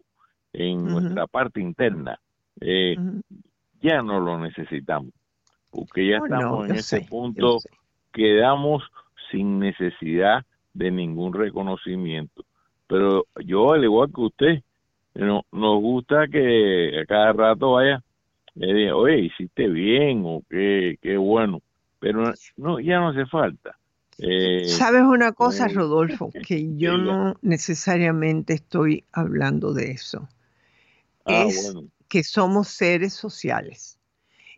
[0.53, 2.17] en nuestra parte interna,
[2.61, 2.95] eh,
[3.81, 5.11] ya no lo necesitamos,
[5.69, 7.57] porque ya oh, estamos en ese punto
[8.13, 8.83] que damos
[9.29, 12.45] sin necesidad de ningún reconocimiento.
[12.87, 14.63] Pero yo, al igual que usted,
[15.15, 18.03] no, nos gusta que a cada rato vaya,
[18.55, 21.61] le diga, oye, hiciste bien o qué, qué bueno.
[21.99, 23.77] Pero no, ya no hace falta.
[24.17, 26.31] Eh, ¿Sabes una cosa, Rodolfo?
[26.47, 30.27] Que yo no necesariamente estoy hablando de eso.
[31.25, 31.73] Ah, es
[32.07, 33.99] que somos seres sociales.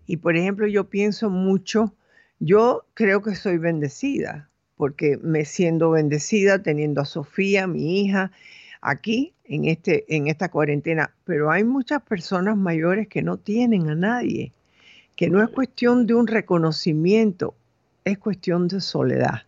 [0.06, 1.94] Y por ejemplo, yo pienso mucho,
[2.40, 8.32] yo creo que soy bendecida porque me siendo bendecida teniendo a Sofía, mi hija,
[8.82, 11.14] aquí en, este, en esta cuarentena.
[11.26, 14.54] Pero hay muchas personas mayores que no tienen a nadie,
[15.16, 17.56] que no es cuestión de un reconocimiento,
[18.04, 19.44] es cuestión de soledad.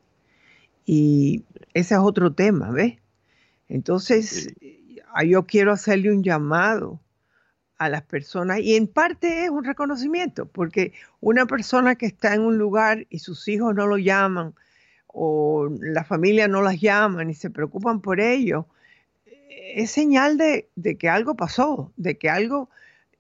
[0.86, 2.96] Y ese es otro tema, ¿ves?
[3.68, 4.54] Entonces,
[5.26, 7.00] yo quiero hacerle un llamado
[7.78, 12.42] a las personas y en parte es un reconocimiento, porque una persona que está en
[12.42, 14.54] un lugar y sus hijos no lo llaman,
[15.18, 18.68] o la familia no las llaman y se preocupan por ello,
[19.74, 22.70] es señal de, que algo pasó, de que algo,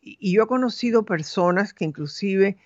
[0.02, 2.58] y yo he conocido personas que inclusive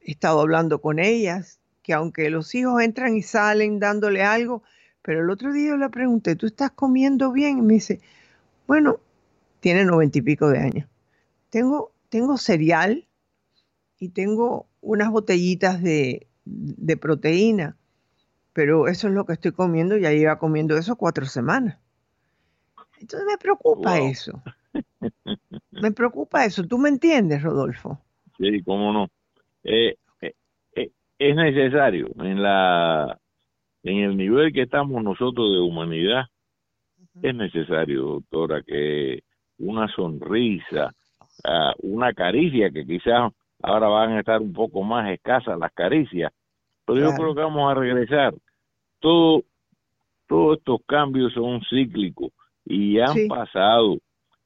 [0.00, 4.64] he estado hablando con ellas, que aunque los hijos entran y salen dándole algo,
[5.02, 7.58] pero el otro día yo le pregunté, ¿tú estás comiendo bien?
[7.58, 8.00] Y me dice,
[8.66, 8.98] bueno,
[9.60, 10.88] tiene noventa y pico de años.
[11.50, 13.06] Tengo, tengo cereal
[14.00, 17.77] y tengo unas botellitas de, de proteína,
[18.58, 21.78] pero eso es lo que estoy comiendo, ya lleva comiendo eso cuatro semanas.
[23.00, 24.42] Entonces me preocupa eso.
[25.70, 26.64] Me preocupa eso.
[26.64, 28.00] ¿Tú me entiendes, Rodolfo?
[28.36, 29.10] Sí, cómo no.
[29.62, 30.34] Eh, eh,
[30.74, 30.90] eh,
[31.20, 33.16] es necesario en la
[33.84, 36.24] en el nivel que estamos nosotros de humanidad.
[37.22, 39.22] Es necesario, doctora, que
[39.58, 40.92] una sonrisa,
[41.44, 43.32] ah, una caricia, que quizás
[43.62, 46.32] ahora van a estar un poco más escasas las caricias,
[46.84, 48.34] pero yo creo que vamos a regresar.
[49.00, 49.44] Todo,
[50.26, 52.32] todos estos cambios son cíclicos
[52.64, 53.98] y han pasado.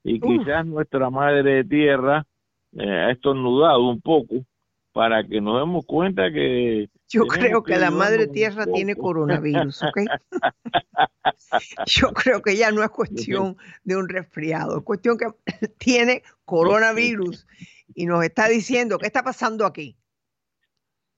[0.04, 2.26] Y quizás nuestra madre tierra
[2.72, 4.44] eh, ha estornudado un poco
[4.92, 6.88] para que nos demos cuenta que...
[7.08, 9.98] Yo creo que, la madre tierra tiene coronavirus, ¿ok?
[11.86, 15.26] Yo creo que ya no es cuestión de un resfriado, es cuestión que
[15.78, 17.46] tiene coronavirus
[17.94, 19.96] y nos está diciendo qué está pasando aquí.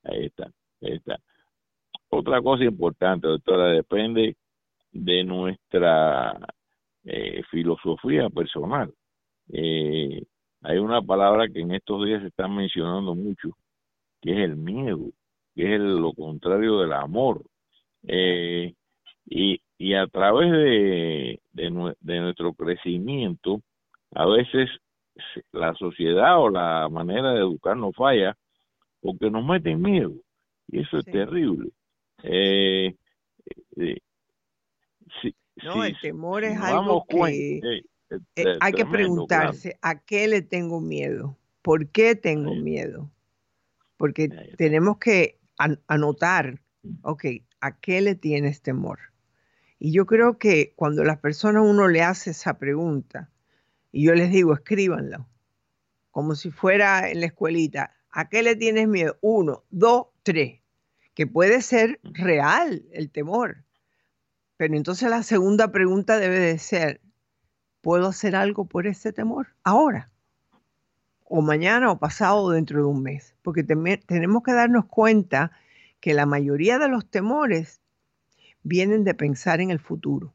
[0.05, 1.19] Ahí está, ahí está.
[2.17, 4.37] Otra cosa importante, doctora, depende
[4.93, 6.39] de nuestra
[7.05, 8.95] eh, filosofía personal.
[9.53, 10.23] Eh,
[10.63, 13.51] hay una palabra que en estos días se está mencionando mucho,
[14.23, 15.11] que es el miedo,
[15.57, 17.43] que es lo contrario del amor.
[18.05, 18.75] Eh,
[19.27, 23.61] y, y a través de, de, nuestro crecimiento,
[24.13, 24.71] a veces
[25.51, 28.37] la sociedad o la manera de educar nos falla
[29.01, 30.13] porque nos meten miedo
[30.69, 31.71] y eso es terrible.
[32.27, 32.97] Eh,
[33.77, 33.99] eh,
[35.63, 37.61] no, el temor es algo que
[38.37, 41.37] eh, hay que preguntarse, ¿a qué le tengo miedo?
[41.63, 43.11] ¿Por qué tengo miedo?
[43.97, 45.39] Porque tenemos que
[45.87, 46.61] anotar,
[47.03, 47.25] ok,
[47.61, 48.99] ¿a qué le tienes temor?
[49.79, 53.31] Y yo creo que cuando las personas uno le hace esa pregunta,
[53.93, 55.27] y yo les digo, escríbanlo,
[56.11, 59.17] como si fuera en la escuelita, ¿a qué le tienes miedo?
[59.21, 60.61] Uno, dos, tres,
[61.15, 63.65] que puede ser real el temor.
[64.57, 67.01] Pero entonces la segunda pregunta debe de ser,
[67.81, 70.11] ¿puedo hacer algo por ese temor ahora?
[71.25, 73.35] O mañana o pasado o dentro de un mes.
[73.43, 75.53] Porque tenemos que darnos cuenta
[76.01, 77.81] que la mayoría de los temores
[78.63, 80.35] vienen de pensar en el futuro.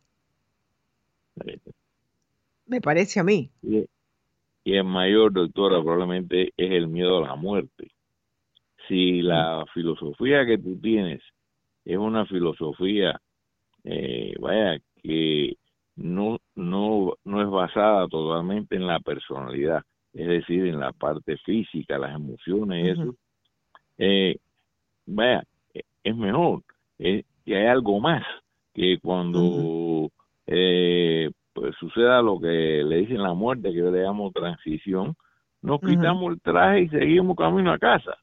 [2.66, 3.52] Me parece a mí.
[3.62, 3.88] Y,
[4.66, 7.92] el mayor, doctora, probablemente es el miedo a la muerte.
[8.90, 11.22] Si la filosofía que tú tienes
[11.86, 13.22] es una filosofía,
[13.84, 15.56] eh, vaya, que
[15.96, 21.98] no, no, no es basada totalmente en la personalidad, es decir, en la parte física,
[21.98, 23.16] las emociones, eso,
[23.98, 24.38] eh,
[25.06, 25.44] vaya,
[26.04, 26.64] es mejor.
[26.98, 28.24] Eh, y hay algo más
[28.74, 30.10] que cuando
[30.48, 35.16] eh, pues suceda lo que le dicen la muerte, que yo le llamo transición,
[35.62, 38.18] nos quitamos el traje y seguimos camino a casa.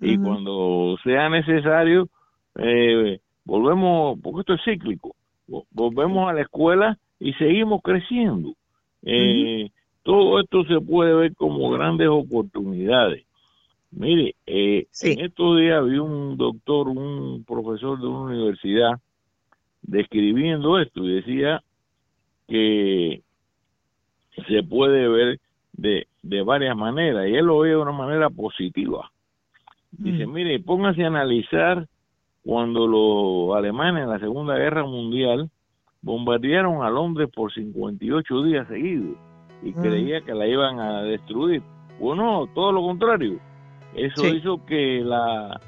[0.00, 2.08] Y cuando sea necesario,
[2.56, 5.16] eh, volvemos, porque esto es cíclico,
[5.70, 8.54] volvemos a la escuela y seguimos creciendo.
[9.02, 9.70] Eh,
[10.02, 13.24] todo esto se puede ver como grandes oportunidades.
[13.90, 19.00] Mire, eh, en estos días vi un doctor, un profesor de una universidad,
[19.82, 21.62] describiendo esto y decía
[22.46, 23.22] que
[24.46, 25.40] se puede ver
[25.72, 29.10] de, de varias maneras y él lo ve de una manera positiva.
[29.92, 30.32] Dice, mm.
[30.32, 31.86] mire, póngase a analizar
[32.44, 35.50] cuando los alemanes en la Segunda Guerra Mundial
[36.02, 39.16] bombardearon a Londres por 58 días seguidos
[39.62, 39.80] y mm.
[39.80, 41.62] creía que la iban a destruir.
[41.98, 43.38] Bueno, todo lo contrario.
[43.94, 45.60] Eso hizo que la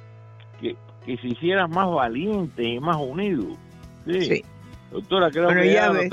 [0.60, 3.44] que, que, se hiciera más valiente y más unido.
[4.06, 4.42] Sí.
[4.92, 6.10] Doctora, creo que ya, ves,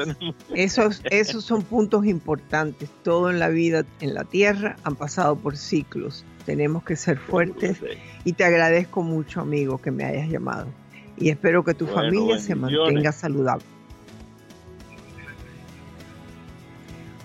[0.53, 2.89] esos, esos son puntos importantes.
[3.03, 6.25] Todo en la vida, en la tierra, han pasado por ciclos.
[6.47, 7.77] Tenemos que ser fuertes
[8.23, 10.67] y te agradezco mucho, amigo, que me hayas llamado.
[11.17, 13.65] Y espero que tu familia se mantenga saludable.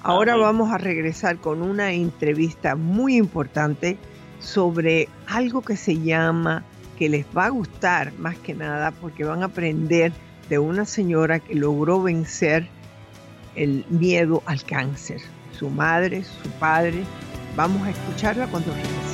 [0.03, 3.97] Ahora vamos a regresar con una entrevista muy importante
[4.41, 6.65] sobre algo que se llama,
[6.99, 10.11] que les va a gustar más que nada porque van a aprender
[10.49, 12.67] de una señora que logró vencer
[13.55, 15.21] el miedo al cáncer.
[15.57, 17.05] Su madre, su padre.
[17.55, 19.12] Vamos a escucharla cuando regresemos.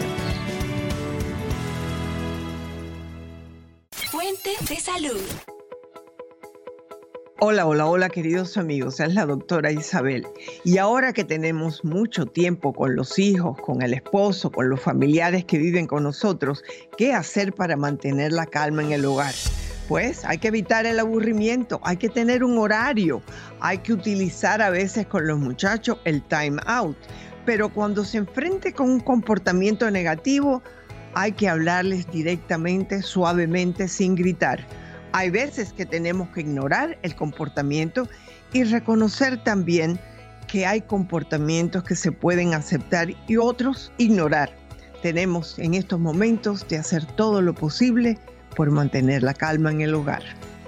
[7.40, 10.26] Hola, hola, hola queridos amigos, es la doctora Isabel.
[10.64, 15.44] Y ahora que tenemos mucho tiempo con los hijos, con el esposo, con los familiares
[15.44, 16.64] que viven con nosotros,
[16.96, 19.34] ¿qué hacer para mantener la calma en el hogar?
[19.86, 23.22] Pues hay que evitar el aburrimiento, hay que tener un horario,
[23.60, 26.96] hay que utilizar a veces con los muchachos el time out,
[27.46, 30.60] pero cuando se enfrente con un comportamiento negativo,
[31.14, 34.66] hay que hablarles directamente, suavemente, sin gritar
[35.12, 38.08] hay veces que tenemos que ignorar el comportamiento
[38.52, 39.98] y reconocer también
[40.46, 44.56] que hay comportamientos que se pueden aceptar y otros ignorar.
[45.02, 48.18] Tenemos en estos momentos de hacer todo lo posible
[48.56, 50.22] por mantener la calma en el hogar.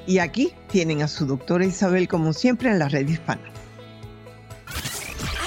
[0.06, 3.42] Y aquí tienen a su doctora Isabel como siempre en la red hispana.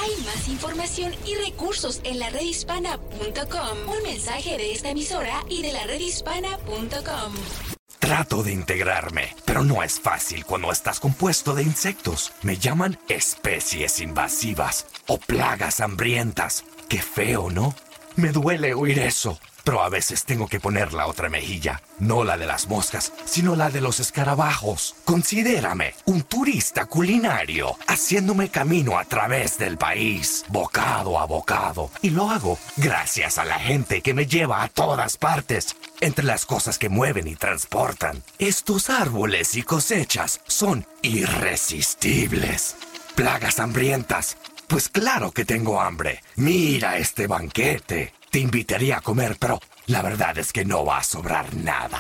[0.02, 3.78] Hay más información y recursos en la redhispana.com.
[3.88, 7.34] Un mensaje de esta emisora y de la redhispana.com.
[8.04, 12.34] Trato de integrarme, pero no es fácil cuando estás compuesto de insectos.
[12.42, 16.66] Me llaman especies invasivas o plagas hambrientas.
[16.90, 17.74] Qué feo, ¿no?
[18.18, 19.40] Me duele oír eso.
[19.64, 23.56] Pero a veces tengo que poner la otra mejilla, no la de las moscas, sino
[23.56, 24.96] la de los escarabajos.
[25.06, 31.90] Considérame un turista culinario, haciéndome camino a través del país, bocado a bocado.
[32.02, 35.76] Y lo hago gracias a la gente que me lleva a todas partes.
[36.02, 42.76] Entre las cosas que mueven y transportan, estos árboles y cosechas son irresistibles.
[43.16, 44.38] Plagas hambrientas.
[44.68, 46.22] Pues claro que tengo hambre.
[46.36, 48.14] Mira este banquete.
[48.34, 52.00] Te invitaría a comer, pero la verdad es que no va a sobrar nada.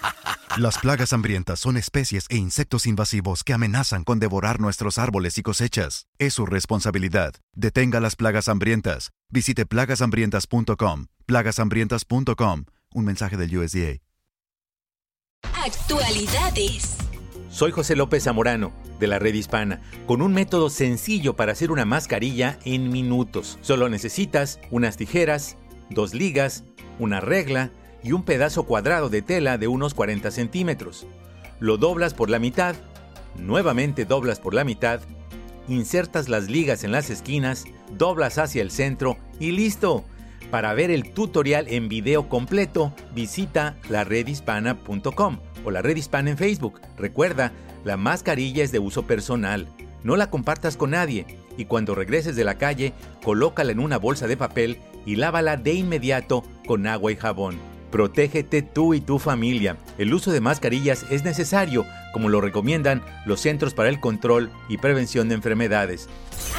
[0.56, 5.42] Las plagas hambrientas son especies e insectos invasivos que amenazan con devorar nuestros árboles y
[5.42, 6.06] cosechas.
[6.18, 7.34] Es su responsabilidad.
[7.54, 9.10] Detenga las plagas hambrientas.
[9.28, 11.08] Visite plagashambrientas.com.
[11.26, 12.64] plagashambrientas.com.
[12.94, 13.98] Un mensaje del USDA.
[15.62, 16.96] Actualidades.
[17.50, 21.84] Soy José López Zamorano, de la Red Hispana, con un método sencillo para hacer una
[21.84, 23.58] mascarilla en minutos.
[23.60, 25.56] Solo necesitas unas tijeras,
[25.90, 26.64] dos ligas,
[26.98, 27.70] una regla
[28.02, 31.06] y un pedazo cuadrado de tela de unos 40 centímetros.
[31.58, 32.76] Lo doblas por la mitad,
[33.36, 35.00] nuevamente doblas por la mitad,
[35.68, 37.64] insertas las ligas en las esquinas,
[37.96, 40.04] doblas hacia el centro y listo.
[40.50, 46.80] Para ver el tutorial en video completo, visita laredhispana.com o la red hispana en Facebook.
[46.96, 47.52] Recuerda,
[47.84, 49.66] la mascarilla es de uso personal.
[50.04, 51.26] No la compartas con nadie
[51.56, 52.92] y cuando regreses de la calle,
[53.24, 57.58] colócala en una bolsa de papel y lávala de inmediato con agua y jabón.
[57.90, 59.78] Protégete tú y tu familia.
[59.96, 64.76] El uso de mascarillas es necesario, como lo recomiendan los Centros para el Control y
[64.76, 66.08] Prevención de Enfermedades.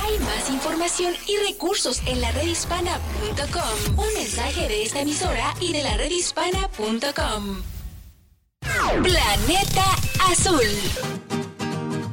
[0.02, 4.00] Hay más información y recursos en la redhispana.com.
[4.00, 7.62] Un mensaje de esta emisora y de la redhispana.com.
[9.04, 9.84] Planeta
[10.32, 10.62] Azul.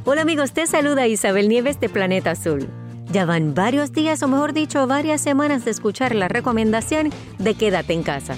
[0.05, 2.69] Hola amigos, te saluda Isabel Nieves de Planeta Azul.
[3.15, 7.93] Ya van varios días, o mejor dicho, varias semanas de escuchar la recomendación de quédate
[7.93, 8.35] en casa.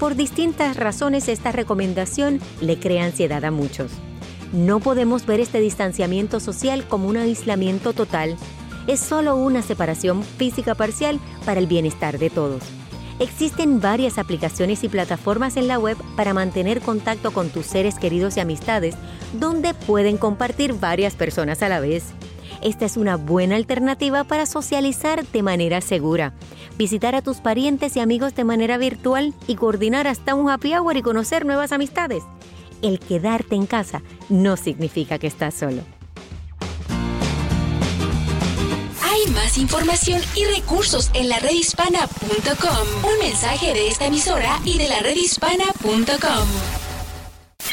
[0.00, 3.92] Por distintas razones esta recomendación le crea ansiedad a muchos.
[4.50, 8.38] No podemos ver este distanciamiento social como un aislamiento total.
[8.86, 12.62] Es solo una separación física parcial para el bienestar de todos.
[13.18, 18.38] Existen varias aplicaciones y plataformas en la web para mantener contacto con tus seres queridos
[18.38, 18.94] y amistades,
[19.34, 22.14] donde pueden compartir varias personas a la vez.
[22.62, 26.34] Esta es una buena alternativa para socializar de manera segura,
[26.78, 30.96] visitar a tus parientes y amigos de manera virtual y coordinar hasta un happy hour
[30.96, 32.24] y conocer nuevas amistades.
[32.82, 35.82] El quedarte en casa no significa que estás solo.
[39.02, 43.10] Hay más información y recursos en la redhispana.com.
[43.10, 46.48] Un mensaje de esta emisora y de la redhispana.com.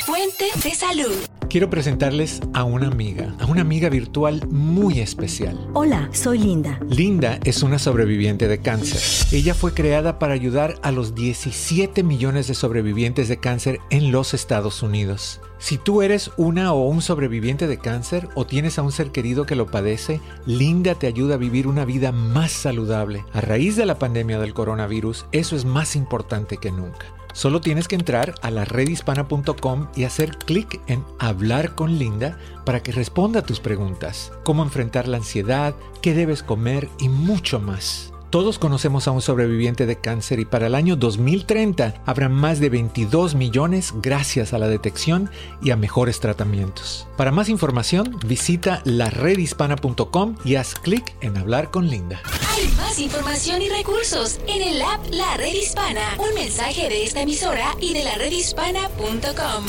[0.05, 1.40] Fuente de salud.
[1.51, 5.59] Quiero presentarles a una amiga, a una amiga virtual muy especial.
[5.73, 6.79] Hola, soy Linda.
[6.87, 9.01] Linda es una sobreviviente de cáncer.
[9.33, 14.33] Ella fue creada para ayudar a los 17 millones de sobrevivientes de cáncer en los
[14.33, 15.41] Estados Unidos.
[15.59, 19.45] Si tú eres una o un sobreviviente de cáncer o tienes a un ser querido
[19.45, 23.25] que lo padece, Linda te ayuda a vivir una vida más saludable.
[23.33, 27.07] A raíz de la pandemia del coronavirus, eso es más importante que nunca.
[27.33, 32.81] Solo tienes que entrar a la redhispana.com y hacer clic en Hablar con Linda para
[32.83, 38.10] que responda a tus preguntas, cómo enfrentar la ansiedad, qué debes comer y mucho más.
[38.31, 42.69] Todos conocemos a un sobreviviente de cáncer y para el año 2030 habrá más de
[42.69, 45.29] 22 millones gracias a la detección
[45.61, 47.09] y a mejores tratamientos.
[47.17, 52.21] Para más información, visita laredhispana.com y haz clic en Hablar con Linda.
[52.55, 56.15] Hay más información y recursos en el app La Red Hispana.
[56.17, 59.65] Un mensaje de esta emisora y de la redhispana.com.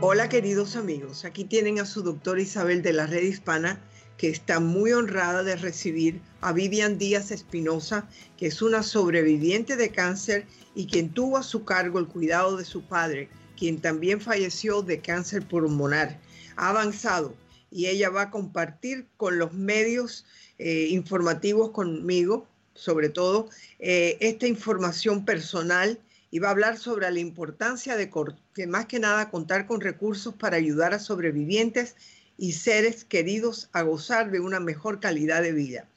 [0.00, 3.80] Hola queridos amigos, aquí tienen a su doctora Isabel de la Red Hispana
[4.22, 8.08] que está muy honrada de recibir a Vivian Díaz Espinosa,
[8.38, 10.46] que es una sobreviviente de cáncer
[10.76, 15.00] y quien tuvo a su cargo el cuidado de su padre, quien también falleció de
[15.00, 16.20] cáncer pulmonar.
[16.54, 17.34] Ha avanzado
[17.68, 20.24] y ella va a compartir con los medios
[20.60, 23.48] eh, informativos conmigo, sobre todo,
[23.80, 25.98] eh, esta información personal
[26.30, 28.08] y va a hablar sobre la importancia de
[28.54, 31.96] que más que nada contar con recursos para ayudar a sobrevivientes
[32.36, 35.88] y seres queridos a gozar de una mejor calidad de vida.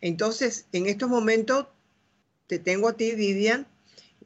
[0.00, 1.66] Entonces, en estos momentos
[2.46, 3.66] te tengo a ti, Vivian,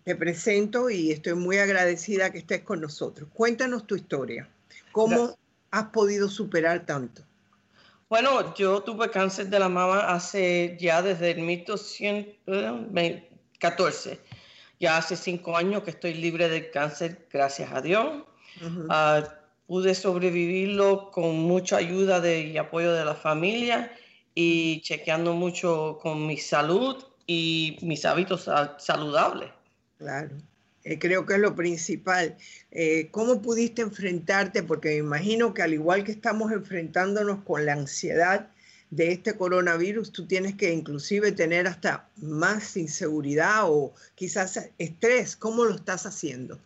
[0.05, 3.29] te presento y estoy muy agradecida que estés con nosotros.
[3.33, 4.49] Cuéntanos tu historia.
[4.93, 5.37] ¿Cómo
[5.71, 7.23] has podido superar tanto?
[8.09, 14.21] Bueno, yo tuve cáncer de la mama hace ya desde el 1914
[14.81, 18.25] ya hace cinco años que estoy libre de cáncer, gracias a Dios.
[19.71, 23.93] Pude sobrevivirlo con mucha ayuda de, y apoyo de la familia
[24.35, 29.51] y chequeando mucho con mi salud y mis hábitos saludables.
[29.99, 30.31] Claro,
[30.83, 32.37] eh, creo que es lo principal.
[32.73, 34.65] Eh, ¿Cómo pudiste enfrentarte?
[34.65, 38.51] Porque me imagino que al igual que estamos enfrentándonos con la ansiedad,
[38.91, 45.37] de este coronavirus, tú tienes que inclusive tener hasta más inseguridad o quizás estrés.
[45.37, 46.59] ¿Cómo lo estás haciendo?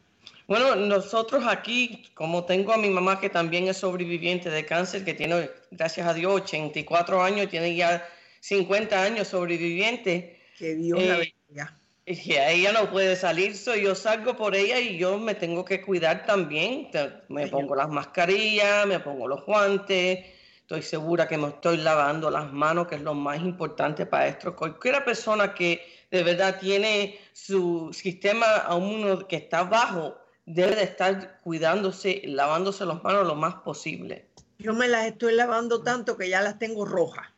[0.46, 5.14] Bueno, nosotros aquí, como tengo a mi mamá que también es sobreviviente de cáncer, que
[5.14, 8.06] tiene, gracias a Dios, 84 años, tiene ya
[8.40, 10.40] 50 años sobreviviente.
[10.58, 11.78] Que Dios la eh, bendiga.
[12.06, 16.26] Y ella no puede salir, yo salgo por ella y yo me tengo que cuidar
[16.26, 16.90] también.
[17.28, 20.26] Me pongo las mascarillas, me pongo los guantes,
[20.64, 24.56] Estoy segura que me estoy lavando las manos, que es lo más importante para esto.
[24.56, 30.16] Cualquier persona que de verdad tiene su sistema aún que está bajo,
[30.46, 34.28] debe de estar cuidándose, lavándose las manos lo más posible.
[34.58, 37.28] Yo me las estoy lavando tanto que ya las tengo rojas.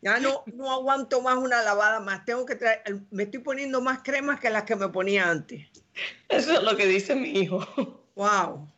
[0.00, 2.24] Ya no, no aguanto más una lavada más.
[2.24, 5.68] Tengo que traer, me estoy poniendo más cremas que las que me ponía antes.
[6.28, 7.60] Eso es lo que dice mi hijo.
[8.14, 8.68] Wow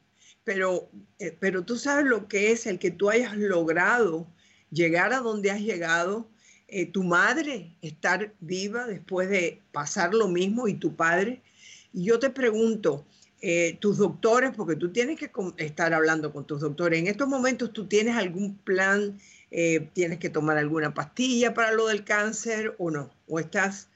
[0.45, 4.27] pero, eh, pero tú sabes lo que es el que tú hayas logrado
[4.71, 6.29] llegar a donde has llegado,
[6.69, 11.43] eh, tu madre estar viva después de pasar lo mismo y tu padre.
[11.93, 13.07] Y yo te pregunto,
[13.47, 17.73] eh, tus doctores, porque tú tienes que estar hablando con tus doctores, en estos momentos
[17.75, 19.19] tú tienes algún plan,
[19.93, 23.89] tienes que tomar alguna pastilla para lo del cáncer o no, o estás...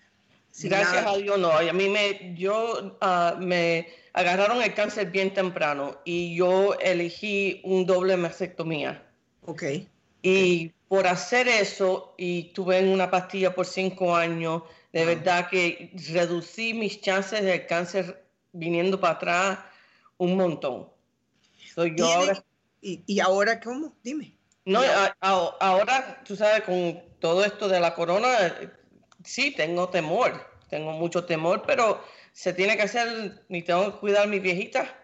[0.61, 5.99] Gracias a Dios no, a mí me, yo uh, me agarraron el cáncer bien temprano
[6.05, 9.03] y yo elegí un doble mastectomía.
[9.47, 9.63] Ok.
[10.23, 16.75] Y por hacer eso, y tuve una pastilla por cinco años, de verdad que reducí
[16.75, 19.59] mis chances del cáncer viniendo para atrás
[20.17, 20.89] un montón.
[21.97, 22.45] yo ahora...
[22.81, 23.97] ¿Y, ¿Y, ahora cómo?
[24.05, 24.39] Dime.
[24.65, 24.81] No,
[25.21, 28.29] ahora, tú sabes, con todo esto de la corona,
[29.25, 34.25] sí, tengo temor, tengo mucho temor, pero se tiene que hacer, ni tengo que cuidar
[34.25, 34.95] a mi viejita.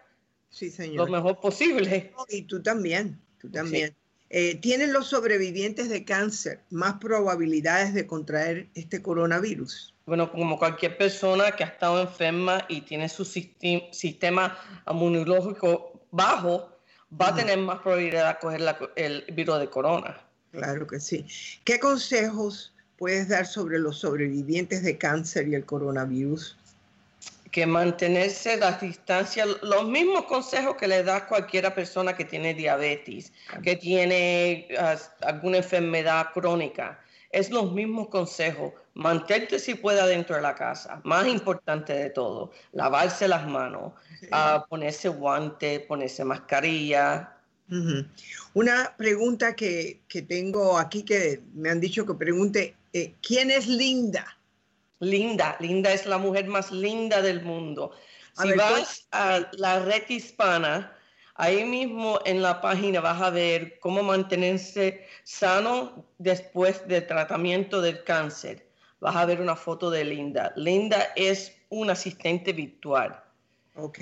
[0.51, 1.09] Sí, señor.
[1.09, 2.13] Lo mejor posible.
[2.29, 3.95] y tú también, tú también.
[4.29, 9.94] Eh, ¿Tienen los sobrevivientes de cáncer más probabilidades de contraer este coronavirus?
[10.05, 14.57] Bueno, como cualquier persona que ha estado enferma y tiene su sistema
[14.89, 16.69] inmunológico bajo,
[17.19, 20.21] va a tener más probabilidad de coger el virus de corona.
[20.51, 21.25] Claro que sí.
[21.63, 26.55] ¿Qué consejos puedes dar sobre los sobrevivientes de cáncer y el coronavirus?
[27.55, 33.31] que mantenerse a distancia, los mismos consejos que le da cualquier persona que tiene diabetes,
[33.63, 36.99] que tiene ah, alguna enfermedad crónica.
[37.31, 38.73] Es los mismos consejos.
[38.95, 41.01] Mantente si pueda dentro de la casa.
[41.03, 43.91] Más importante de todo, lavarse las manos,
[44.31, 47.31] ah, ponerse guante, ponerse mascarilla.
[48.53, 54.25] Una pregunta que, tengo aquí que me han dicho que pregunte, eh, ¿quién es Linda?
[54.99, 57.91] Linda, Linda es la mujer más linda del mundo.
[58.41, 60.95] Si vas a la red hispana,
[61.35, 68.03] ahí mismo en la página vas a ver cómo mantenerse sano después del tratamiento del
[68.05, 68.64] cáncer.
[69.05, 70.51] Vas a ver una foto de Linda.
[70.55, 73.23] Linda es un asistente virtual.
[73.75, 73.99] Ok.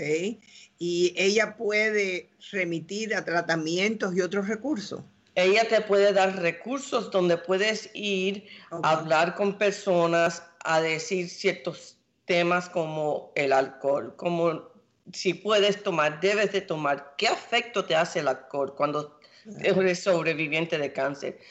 [0.79, 5.01] ¿Y ella puede remitir a tratamientos y otros recursos?
[5.35, 11.97] Ella te puede dar recursos donde puedes ir a hablar con personas, a decir ciertos
[12.23, 14.69] temas como el alcohol, como
[15.11, 19.19] si puedes tomar, debes de tomar, qué afecto te hace el alcohol cuando
[19.59, 21.41] eres sobreviviente de cáncer.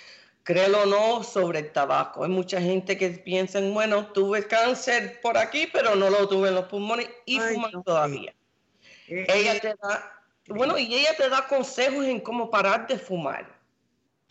[0.44, 2.24] Créelo o no sobre el tabaco.
[2.24, 6.56] Hay mucha gente que piensa, bueno, tuve cáncer por aquí, pero no lo tuve en
[6.56, 8.34] los pulmones y fuman todavía.
[9.08, 9.60] Eh, Ella eh.
[9.60, 13.56] te da Bueno, y ella te da consejos en cómo parar de fumar.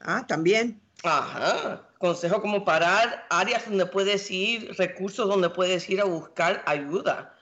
[0.02, 0.82] Ah, también.
[1.04, 1.88] Ajá.
[1.98, 7.36] Consejo como parar, áreas donde puedes ir, recursos donde puedes ir a buscar ayuda.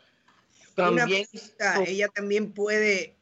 [0.75, 1.25] También,
[1.85, 3.17] ella también puede,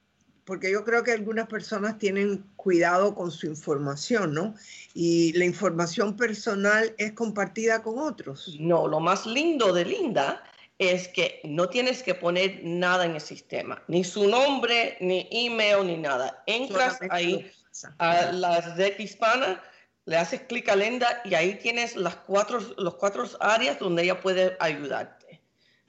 [0.47, 4.55] porque yo creo que algunas personas tienen cuidado con su información, ¿no?
[4.93, 8.55] Y la información personal es compartida con otros.
[8.57, 10.41] No, lo más lindo de Linda
[10.79, 15.85] es que no tienes que poner nada en el sistema, ni su nombre, ni email,
[15.85, 16.41] ni nada.
[16.47, 17.51] Entras ahí
[17.97, 19.61] a la red hispana,
[20.05, 24.21] le haces clic a Linda y ahí tienes las cuatro, los cuatro áreas donde ella
[24.21, 25.41] puede ayudarte.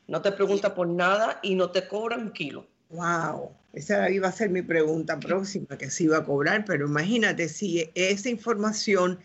[0.09, 2.67] No te pregunta por nada y no te cobra un kilo.
[2.89, 7.49] Wow, esa iba a ser mi pregunta próxima, que se iba a cobrar, pero imagínate
[7.49, 9.19] si esa información,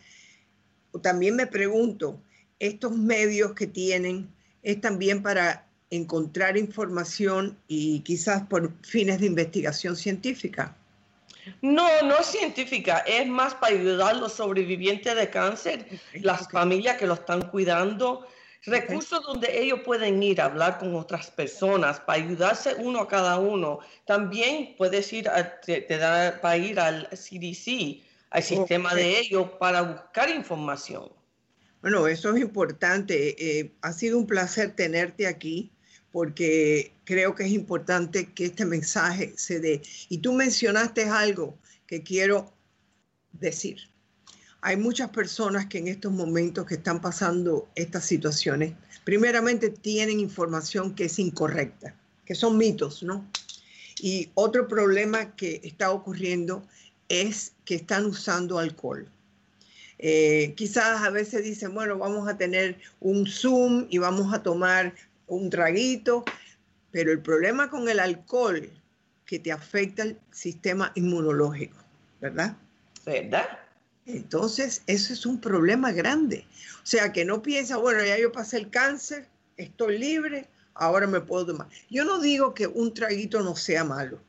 [1.01, 2.21] también me pregunto,
[2.59, 4.29] estos medios que tienen
[4.61, 10.75] es también para encontrar información y quizás por fines de investigación científica.
[11.61, 15.85] No, no es científica, es más para ayudar a los sobrevivientes de cáncer,
[16.21, 18.25] las familias que lo están cuidando,
[18.65, 23.37] recursos donde ellos pueden ir a hablar con otras personas para ayudarse uno a cada
[23.37, 23.79] uno.
[24.05, 29.81] También puedes ir a, te, da, para ir al CDC, al sistema de ellos, para
[29.81, 31.11] buscar información.
[31.81, 33.35] Bueno, eso es importante.
[33.37, 35.71] Eh, ha sido un placer tenerte aquí
[36.11, 39.81] porque creo que es importante que este mensaje se dé.
[40.09, 41.57] Y tú mencionaste algo
[41.87, 42.53] que quiero
[43.33, 43.92] decir.
[44.65, 50.95] Hay muchas personas que en estos momentos que están pasando estas situaciones, primeramente tienen información
[50.95, 51.93] que es incorrecta,
[52.25, 53.27] que son mitos, ¿no?
[53.99, 56.65] Y otro problema que está ocurriendo
[57.09, 59.05] es que están usando alcohol.
[59.99, 64.95] Eh, quizás a veces dicen, bueno, vamos a tener un Zoom y vamos a tomar
[65.27, 66.23] un traguito,
[66.89, 68.69] pero el problema con el alcohol
[69.25, 71.75] que te afecta el sistema inmunológico,
[72.21, 72.55] ¿verdad?
[73.05, 73.62] ¿Verdad?
[74.05, 76.45] Entonces, eso es un problema grande.
[76.83, 79.27] O sea, que no piensa, bueno, ya yo pasé el cáncer,
[79.57, 81.67] estoy libre, ahora me puedo tomar.
[81.89, 84.19] Yo no digo que un traguito no sea malo,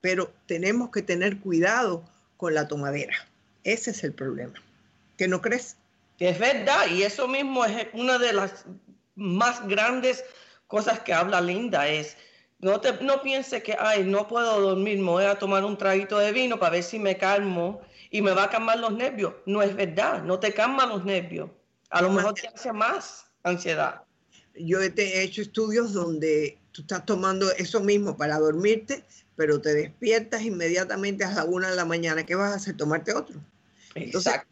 [0.00, 2.04] pero tenemos que tener cuidado
[2.36, 3.14] con la tomadera.
[3.62, 4.54] Ese es el problema.
[5.16, 5.76] ¿Qué no crees?
[6.18, 8.64] Es verdad, y eso mismo es una de las
[9.14, 10.24] más grandes
[10.66, 12.16] cosas que habla Linda, es
[12.58, 16.18] no, te, no piense que, ay, no puedo dormir, me voy a tomar un traguito
[16.18, 17.80] de vino para ver si me calmo
[18.10, 19.34] y me va a calmar los nervios.
[19.46, 21.50] No es verdad, no te calman los nervios.
[21.90, 24.02] A lo mejor te hace más ansiedad.
[24.54, 29.04] Yo he hecho estudios donde tú estás tomando eso mismo para dormirte,
[29.36, 32.26] pero te despiertas inmediatamente a la una de la mañana.
[32.26, 32.76] ¿Qué vas a hacer?
[32.76, 33.40] Tomarte otro.
[33.94, 34.50] Exacto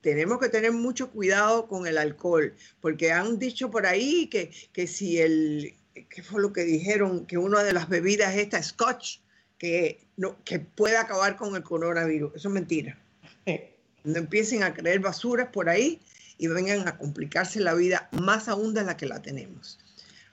[0.00, 4.86] tenemos que tener mucho cuidado con el alcohol, porque han dicho por ahí que, que
[4.86, 5.74] si el,
[6.08, 7.26] ¿qué fue lo que dijeron?
[7.26, 9.18] Que una de las bebidas es esta scotch,
[9.58, 12.34] que, no, que puede acabar con el coronavirus.
[12.34, 12.98] Eso es mentira.
[14.04, 16.00] No empiecen a creer basuras por ahí
[16.38, 19.78] y vengan a complicarse la vida más aún de la que la tenemos.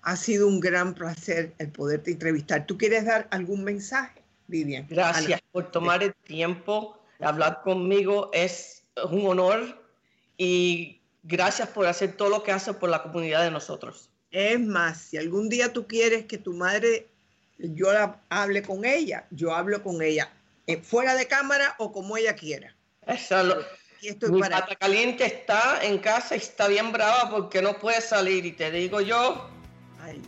[0.03, 2.65] Ha sido un gran placer el poderte entrevistar.
[2.65, 4.87] ¿Tú quieres dar algún mensaje, Vivian?
[4.89, 8.29] Gracias por tomar el tiempo de hablar conmigo.
[8.31, 9.83] Es un honor
[10.37, 14.09] y gracias por hacer todo lo que hace por la comunidad de nosotros.
[14.31, 17.07] Es más, si algún día tú quieres que tu madre,
[17.57, 20.31] yo la hable con ella, yo hablo con ella,
[20.67, 22.76] eh, fuera de cámara o como ella quiera.
[24.29, 28.45] Mi pata caliente está en casa y está bien brava porque no puede salir.
[28.45, 29.49] Y te digo yo,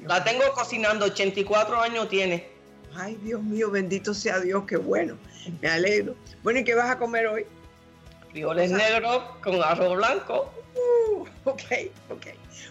[0.05, 2.47] la tengo cocinando, 84 años tiene.
[2.95, 5.17] Ay, Dios mío, bendito sea Dios, qué bueno.
[5.61, 6.15] Me alegro.
[6.43, 7.45] Bueno, ¿y qué vas a comer hoy?
[8.31, 10.51] frijoles negros con arroz blanco.
[10.75, 11.61] Uh, ok,
[12.09, 12.27] ok.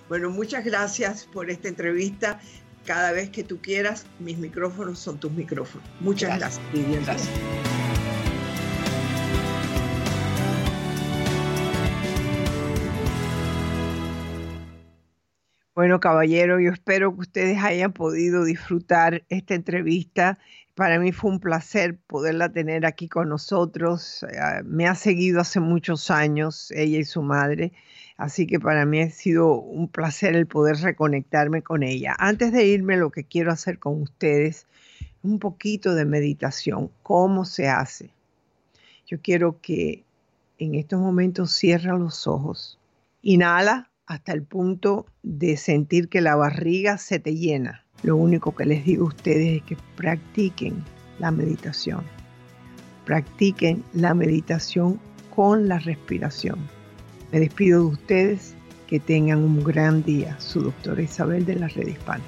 [0.09, 2.41] Bueno, muchas gracias por esta entrevista.
[2.87, 5.87] Cada vez que tú quieras, mis micrófonos son tus micrófonos.
[6.01, 7.88] Muchas gracias, gracias Gracias.
[15.79, 20.37] Bueno, caballero, yo espero que ustedes hayan podido disfrutar esta entrevista
[20.75, 24.25] para mí fue un placer poderla tener aquí con nosotros.
[24.25, 27.73] Eh, me ha seguido hace muchos años, ella y su madre,
[28.17, 32.17] así que para mí ha sido un placer el poder reconectarme con ella.
[32.19, 34.67] Antes de irme, lo que quiero hacer con ustedes,
[35.23, 36.91] un poquito de meditación.
[37.05, 38.11] ¿Cómo se hace?
[39.07, 40.03] Yo quiero que
[40.59, 42.81] en estos momentos cierra los ojos.
[43.23, 48.65] Inhala hasta el punto de sentir que la barriga se te llena lo único que
[48.65, 50.85] les digo a ustedes es que practiquen
[51.19, 52.05] la meditación.
[53.05, 55.01] Practiquen la meditación
[55.35, 56.59] con la respiración.
[57.33, 58.55] Me despido de ustedes.
[58.87, 60.41] Que tengan un gran día.
[60.41, 62.25] Su doctora Isabel de la Red Hispana.